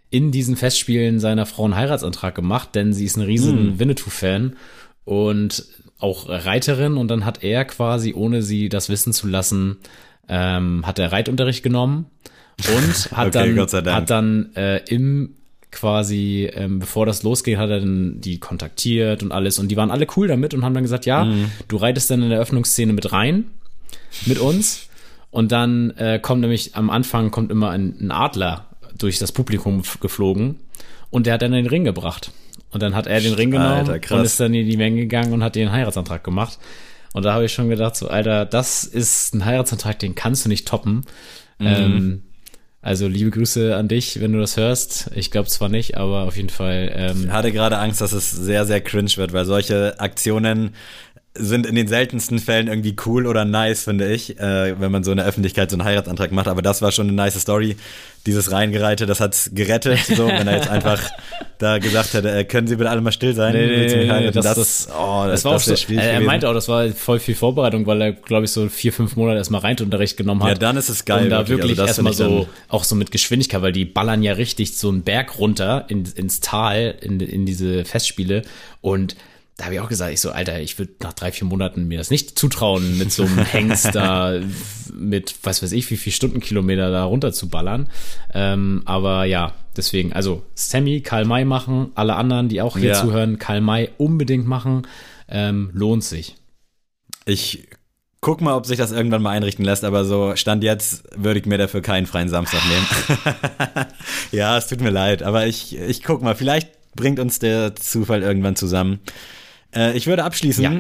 [0.08, 3.78] in diesen Festspielen seiner Frau einen Heiratsantrag gemacht, denn sie ist ein riesen hm.
[3.78, 4.56] Winnetou-Fan
[5.04, 5.66] und
[5.98, 9.76] auch Reiterin und dann hat er quasi, ohne sie das wissen zu lassen,
[10.30, 12.06] ähm, hat er Reitunterricht genommen
[12.58, 15.36] und hat okay, dann, hat dann äh, im
[15.70, 19.58] quasi, ähm, bevor das losging, hat er dann die kontaktiert und alles.
[19.58, 21.50] Und die waren alle cool damit und haben dann gesagt, ja, mhm.
[21.68, 23.44] du reitest dann in der Öffnungsszene mit rein,
[24.24, 24.88] mit uns.
[25.30, 29.82] Und dann äh, kommt nämlich am Anfang kommt immer ein, ein Adler durch das Publikum
[30.00, 30.60] geflogen
[31.10, 32.30] und der hat dann den Ring gebracht.
[32.70, 35.32] Und dann hat er den Ring genommen Alter, und ist dann in die Menge gegangen
[35.32, 36.58] und hat den Heiratsantrag gemacht.
[37.12, 40.48] Und da habe ich schon gedacht, so, Alter, das ist ein Heiratsantrag, den kannst du
[40.48, 41.04] nicht toppen.
[41.58, 41.66] Mhm.
[41.66, 42.22] Ähm,
[42.86, 45.10] also liebe Grüße an dich, wenn du das hörst.
[45.16, 46.92] Ich glaube zwar nicht, aber auf jeden Fall.
[46.94, 50.70] Ähm, ich hatte gerade Angst, dass es sehr, sehr cringe wird, weil solche Aktionen
[51.38, 55.10] sind in den seltensten Fällen irgendwie cool oder nice, finde ich, äh, wenn man so
[55.10, 56.48] in der Öffentlichkeit so einen Heiratsantrag macht.
[56.48, 57.76] Aber das war schon eine nice Story.
[58.26, 60.00] Dieses Reingereite, das hat's gerettet.
[60.00, 61.00] So, wenn er jetzt einfach
[61.58, 63.54] da gesagt hätte, äh, können Sie bitte alle mal still sein?
[63.54, 66.04] Nee, nee, nee, das, das, das, oh, das, das war auch so, schwierig.
[66.04, 68.92] Er, er meinte auch, das war voll viel Vorbereitung, weil er, glaube ich, so vier,
[68.92, 70.48] fünf Monate erstmal Reitunterricht genommen hat.
[70.48, 71.24] Ja, dann ist es geil.
[71.24, 74.76] Und da wirklich, also erstmal so, auch so mit Geschwindigkeit, weil die ballern ja richtig
[74.76, 78.42] so einen Berg runter in, ins Tal, in, in diese Festspiele
[78.80, 79.16] und
[79.56, 81.96] da habe ich auch gesagt, ich so, Alter, ich würde nach drei, vier Monaten mir
[81.96, 84.38] das nicht zutrauen, mit so einem Hengst da
[84.92, 87.88] mit, was weiß ich, wie viel Stundenkilometer da runter zu ballern.
[88.34, 93.00] Ähm, aber ja, deswegen, also Sammy, Karl May machen, alle anderen, die auch hier ja.
[93.00, 94.86] zuhören, Karl May unbedingt machen,
[95.28, 96.36] ähm, lohnt sich.
[97.24, 97.66] Ich
[98.20, 101.46] guck mal, ob sich das irgendwann mal einrichten lässt, aber so Stand jetzt würde ich
[101.46, 103.86] mir dafür keinen freien Samstag nehmen.
[104.32, 108.22] ja, es tut mir leid, aber ich, ich guck mal, vielleicht bringt uns der Zufall
[108.22, 109.00] irgendwann zusammen.
[109.76, 110.72] Äh, ich würde abschließen, ja.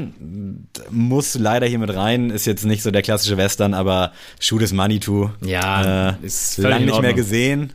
[0.90, 4.72] muss leider hier mit rein, ist jetzt nicht so der klassische Western, aber Shoot is
[4.72, 5.30] Money to.
[5.44, 7.72] Ja, äh, ist lang nicht mehr gesehen.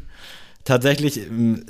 [0.63, 1.19] Tatsächlich,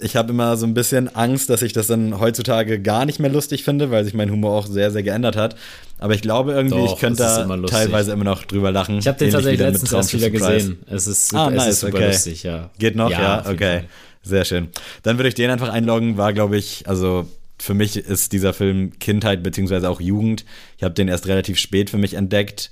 [0.02, 3.32] ich habe immer so ein bisschen Angst, dass ich das dann heutzutage gar nicht mehr
[3.32, 5.56] lustig finde, weil sich mein Humor auch sehr, sehr geändert hat.
[5.98, 8.98] Aber ich glaube irgendwie, Doch, ich könnte da immer teilweise immer noch drüber lachen.
[8.98, 10.80] Ich habe den tatsächlich letztens erst wieder gesehen.
[10.90, 12.08] Es ist super, ah, nice, es ist super okay.
[12.08, 12.70] lustig, ja.
[12.80, 13.50] Geht noch, ja, ja?
[13.50, 13.84] okay.
[14.24, 14.68] Sehr schön.
[15.04, 17.28] Dann würde ich den einfach einloggen, war glaube ich, also
[17.62, 20.46] für mich ist dieser Film Kindheit beziehungsweise auch Jugend.
[20.78, 22.72] Ich habe den erst relativ spät für mich entdeckt.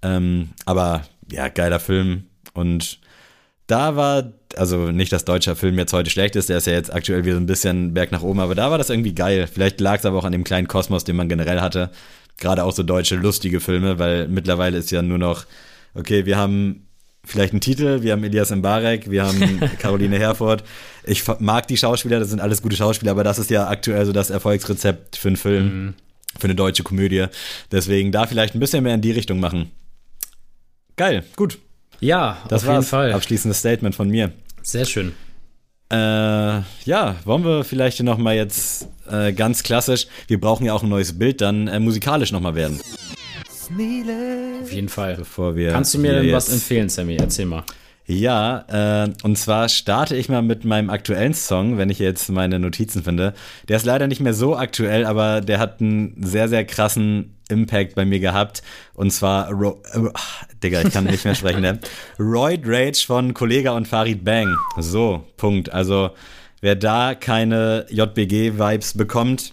[0.00, 2.24] Ähm, aber ja, geiler Film.
[2.54, 2.98] Und
[3.66, 6.92] da war, also nicht, dass deutscher Film jetzt heute schlecht ist, der ist ja jetzt
[6.92, 9.46] aktuell wieder ein bisschen Berg nach oben, aber da war das irgendwie geil.
[9.46, 11.90] Vielleicht lag es aber auch an dem kleinen Kosmos, den man generell hatte.
[12.38, 15.44] Gerade auch so deutsche lustige Filme, weil mittlerweile ist ja nur noch,
[15.94, 16.86] okay, wir haben
[17.24, 18.02] vielleicht einen Titel.
[18.02, 20.64] Wir haben Elias Mbarek, wir haben Caroline Herford.
[21.04, 24.12] Ich mag die Schauspieler, das sind alles gute Schauspieler, aber das ist ja aktuell so
[24.12, 25.94] das Erfolgsrezept für einen Film, mhm.
[26.38, 27.26] für eine deutsche Komödie.
[27.70, 29.70] Deswegen da vielleicht ein bisschen mehr in die Richtung machen.
[30.96, 31.58] Geil, gut.
[32.00, 32.76] Ja, das auf war's.
[32.76, 33.12] jeden Fall.
[33.12, 34.32] Abschließendes Statement von mir.
[34.62, 35.12] Sehr schön.
[35.90, 40.82] Äh, ja, wollen wir vielleicht noch mal jetzt äh, ganz klassisch, wir brauchen ja auch
[40.82, 42.80] ein neues Bild, dann äh, musikalisch noch mal werden.
[44.62, 45.16] Auf jeden Fall.
[45.16, 47.16] Bevor wir Kannst du mir denn was empfehlen, Sammy?
[47.16, 47.64] Erzähl mal.
[48.06, 52.58] Ja, äh, und zwar starte ich mal mit meinem aktuellen Song, wenn ich jetzt meine
[52.58, 53.32] Notizen finde.
[53.68, 57.94] Der ist leider nicht mehr so aktuell, aber der hat einen sehr, sehr krassen Impact
[57.94, 58.62] bei mir gehabt.
[58.94, 60.00] Und zwar, Ro äh,
[60.62, 61.78] Digga, ich kann nicht mehr sprechen, ne?
[62.18, 64.52] Royd Rage von Kollega und Farid Bang.
[64.78, 65.72] So, Punkt.
[65.72, 66.10] Also,
[66.60, 69.52] wer da keine JBG-Vibes bekommt,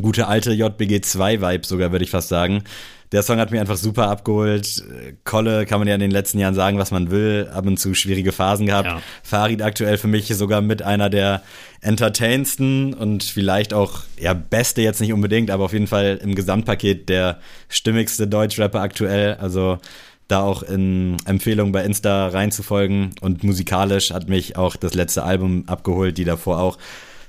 [0.00, 2.64] gute alte JBG 2-Vibes sogar, würde ich fast sagen
[3.12, 4.84] der Song hat mich einfach super abgeholt.
[5.24, 7.48] Kolle kann man ja in den letzten Jahren sagen, was man will.
[7.52, 8.86] Ab und zu schwierige Phasen gehabt.
[8.86, 9.02] Ja.
[9.22, 11.42] Farid aktuell für mich sogar mit einer der
[11.80, 17.08] entertainsten und vielleicht auch, ja, beste jetzt nicht unbedingt, aber auf jeden Fall im Gesamtpaket
[17.08, 19.34] der stimmigste Deutschrapper aktuell.
[19.36, 19.78] Also
[20.26, 23.14] da auch in Empfehlungen bei Insta reinzufolgen.
[23.22, 26.76] Und musikalisch hat mich auch das letzte Album abgeholt, die davor auch.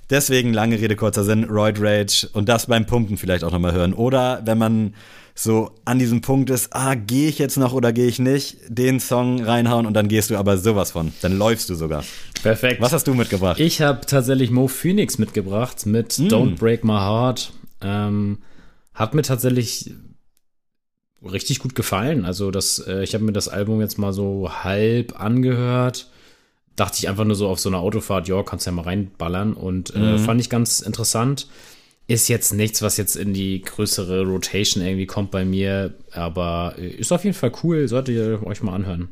[0.10, 3.93] Deswegen lange Rede, kurzer Sinn, Roid Rage und das beim Pumpen vielleicht auch nochmal hören.
[3.93, 4.93] Oder wenn man
[5.36, 8.99] so an diesem Punkt ist, ah, gehe ich jetzt noch oder gehe ich nicht, den
[8.99, 11.14] Song reinhauen und dann gehst du aber sowas von.
[11.22, 12.03] Dann läufst du sogar.
[12.43, 12.82] Perfekt.
[12.82, 13.60] Was hast du mitgebracht?
[13.60, 16.28] Ich habe tatsächlich Mo Phoenix mitgebracht mit mm.
[16.28, 17.53] Don't Break My Heart.
[17.82, 18.39] Ähm,
[18.93, 19.93] hat mir tatsächlich
[21.24, 22.26] richtig gut gefallen.
[22.26, 26.09] Also das, äh, ich habe mir das Album jetzt mal so halb angehört.
[26.80, 29.94] Dachte ich einfach nur so auf so einer Autofahrt, ja, kannst ja mal reinballern und
[29.94, 30.20] äh, mm.
[30.20, 31.50] fand ich ganz interessant.
[32.08, 37.12] Ist jetzt nichts, was jetzt in die größere Rotation irgendwie kommt bei mir, aber ist
[37.12, 39.10] auf jeden Fall cool, solltet ihr euch mal anhören.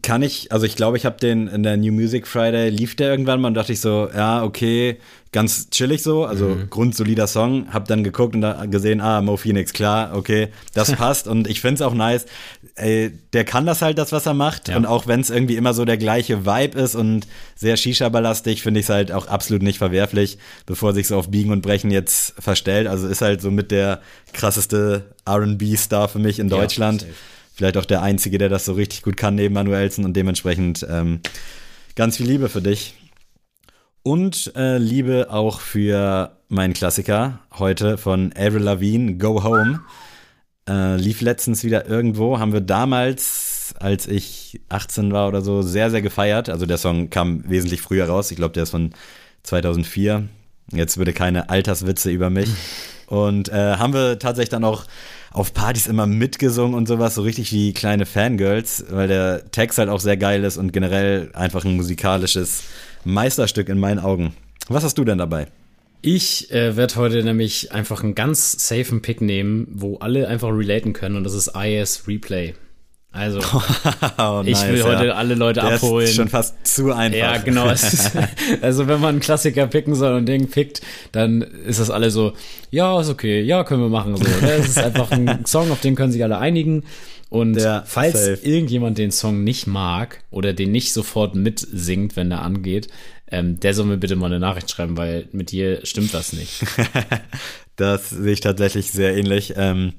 [0.00, 3.10] Kann ich, also ich glaube, ich habe den in der New Music Friday, lief der
[3.10, 4.96] irgendwann mal und dachte ich so, ja, okay,
[5.32, 6.70] ganz chillig so, also mhm.
[6.70, 7.72] grundsolider Song.
[7.72, 11.26] Hab dann geguckt und da gesehen, ah, Mo Phoenix, klar, okay, das passt.
[11.26, 12.26] und ich find's auch nice.
[12.74, 14.68] Ey, der kann das halt, das, was er macht.
[14.68, 14.76] Ja.
[14.76, 18.80] Und auch wenn es irgendwie immer so der gleiche Vibe ist und sehr Shisha-ballastig, finde
[18.80, 21.90] ich es halt auch absolut nicht verwerflich, bevor er sich so auf Biegen und Brechen
[21.90, 22.86] jetzt verstellt.
[22.86, 24.00] Also ist halt so mit der
[24.32, 27.02] krasseste RB-Star für mich in Deutschland.
[27.02, 27.08] Ja,
[27.54, 31.20] Vielleicht auch der einzige, der das so richtig gut kann neben Manuelsen und dementsprechend ähm,
[31.94, 32.94] ganz viel Liebe für dich.
[34.02, 39.80] Und äh, Liebe auch für meinen Klassiker heute von Avril Lavigne, Go Home.
[40.68, 45.90] Äh, lief letztens wieder irgendwo, haben wir damals, als ich 18 war oder so, sehr,
[45.90, 46.48] sehr gefeiert.
[46.48, 48.30] Also der Song kam wesentlich früher raus.
[48.30, 48.90] Ich glaube, der ist von
[49.42, 50.28] 2004.
[50.72, 52.48] Jetzt würde keine Alterswitze über mich.
[53.06, 54.84] Und äh, haben wir tatsächlich dann auch
[55.32, 59.88] auf Partys immer mitgesungen und sowas, so richtig wie kleine Fangirls, weil der Text halt
[59.88, 62.64] auch sehr geil ist und generell einfach ein musikalisches
[63.04, 64.34] Meisterstück in meinen Augen.
[64.68, 65.46] Was hast du denn dabei?
[66.02, 70.92] Ich äh, werde heute nämlich einfach einen ganz safen Pick nehmen, wo alle einfach relaten
[70.92, 72.54] können und das ist IS Replay.
[73.12, 73.40] Also,
[74.18, 75.12] oh, ich will heute ja.
[75.14, 76.06] alle Leute Der abholen.
[76.06, 77.18] Ist schon fast zu einfach.
[77.18, 77.66] Ja, genau.
[78.62, 80.80] Also, wenn man einen Klassiker picken soll und den pickt,
[81.12, 82.32] dann ist das alle so,
[82.70, 84.16] ja, ist okay, ja, können wir machen.
[84.16, 84.24] So.
[84.40, 86.84] Das ist einfach ein Song, auf den können sich alle einigen.
[87.28, 88.38] Und ja, falls safe.
[88.42, 92.88] irgendjemand den Song nicht mag oder den nicht sofort mitsingt, wenn der angeht,
[93.30, 96.62] ähm, der soll mir bitte mal eine Nachricht schreiben, weil mit dir stimmt das nicht.
[97.76, 99.54] das sehe ich tatsächlich sehr ähnlich.
[99.56, 99.94] Ähm,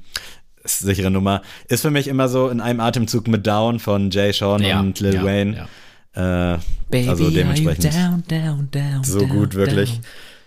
[0.63, 1.41] sichere Nummer.
[1.67, 4.99] Ist für mich immer so in einem Atemzug mit Down von Jay Sean ja, und
[4.99, 5.67] Lil ja, Wayne.
[6.15, 6.53] Ja.
[6.55, 6.59] Äh,
[6.89, 9.99] Baby, also dementsprechend down, down, down, so gut wirklich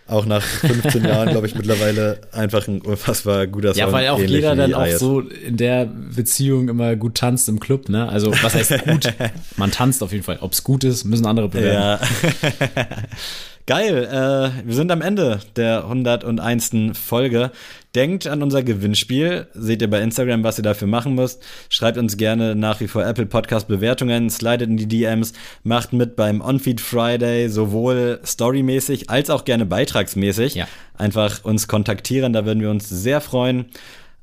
[0.09, 3.81] auch nach 15 Jahren, glaube ich, mittlerweile einfach ein unfassbar guter Song.
[3.81, 7.89] Ja, weil auch jeder dann auch so in der Beziehung immer gut tanzt im Club,
[7.89, 8.09] ne?
[8.09, 9.13] Also, was heißt gut?
[9.57, 10.39] Man tanzt auf jeden Fall.
[10.41, 12.07] Ob es gut ist, müssen andere bewerten.
[12.43, 12.49] Ja.
[13.67, 16.93] Geil, äh, wir sind am Ende der 101.
[16.93, 17.51] Folge.
[17.97, 19.49] Denkt an unser Gewinnspiel.
[19.55, 21.43] Seht ihr bei Instagram, was ihr dafür machen müsst.
[21.69, 25.33] Schreibt uns gerne nach wie vor Apple Podcast Bewertungen, slidet in die DMs,
[25.65, 30.55] macht mit beim Onfeed Friday, sowohl storymäßig als auch gerne beitragsmäßig.
[30.55, 30.69] Ja.
[30.95, 33.65] Einfach uns kontaktieren, da würden wir uns sehr freuen.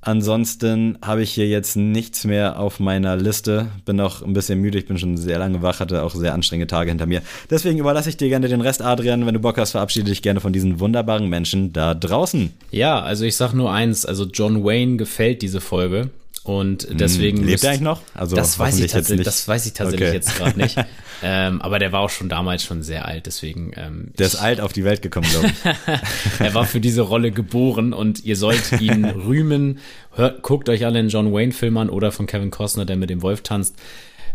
[0.06, 3.68] Ansonsten habe ich hier jetzt nichts mehr auf meiner Liste.
[3.86, 6.68] Bin auch ein bisschen müde, ich bin schon sehr lange wach, hatte auch sehr anstrengende
[6.68, 7.22] Tage hinter mir.
[7.50, 9.26] Deswegen überlasse ich dir gerne den Rest, Adrian.
[9.26, 12.52] Wenn du Bock hast, verabschiede dich gerne von diesen wunderbaren Menschen da draußen.
[12.72, 16.10] Ja, also ich sag nur eins, also John Wayne gefällt diese Folge.
[16.44, 17.44] Und hm, deswegen.
[17.44, 18.02] Lebt er eigentlich noch?
[18.14, 20.16] Also das weiß ich tatsächlich, das weiß ich tatsächlich okay.
[20.16, 20.78] jetzt gerade nicht.
[21.24, 23.72] ähm, aber der war auch schon damals schon sehr alt, deswegen.
[23.78, 26.40] Ähm, der ist alt auf die Welt gekommen, glaube ich.
[26.40, 29.80] er war für diese Rolle geboren und ihr sollt ihn rühmen.
[30.12, 33.22] Hört, guckt euch alle den John Wayne-Film an oder von Kevin Costner, der mit dem
[33.22, 33.76] Wolf tanzt.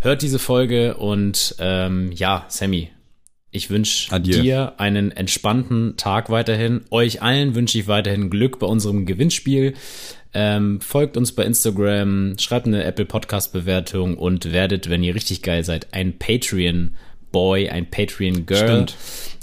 [0.01, 2.91] Hört diese Folge und ähm, ja, Sammy,
[3.51, 6.83] ich wünsche dir einen entspannten Tag weiterhin.
[6.91, 9.75] Euch allen wünsche ich weiterhin Glück bei unserem Gewinnspiel.
[10.35, 15.43] Ähm, folgt uns bei Instagram, schreibt eine Apple Podcast Bewertung und werdet, wenn ihr richtig
[15.43, 16.95] geil seid, ein Patreon
[17.33, 18.87] Boy, ein Patreon Girl.
[18.87, 18.97] Stimmt.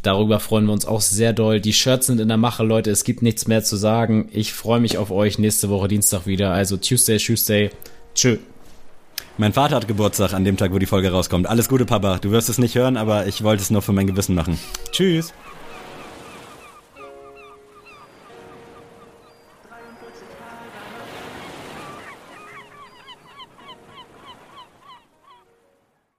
[0.03, 1.59] Darüber freuen wir uns auch sehr doll.
[1.59, 2.91] Die Shirts sind in der Mache, Leute.
[2.91, 4.29] Es gibt nichts mehr zu sagen.
[4.31, 6.51] Ich freue mich auf euch nächste Woche Dienstag wieder.
[6.51, 7.69] Also Tuesday, Tuesday.
[8.13, 8.37] Tschö.
[9.37, 11.47] Mein Vater hat Geburtstag an dem Tag, wo die Folge rauskommt.
[11.47, 12.19] Alles Gute, Papa.
[12.19, 14.57] Du wirst es nicht hören, aber ich wollte es nur für mein Gewissen machen.
[14.91, 15.33] Tschüss.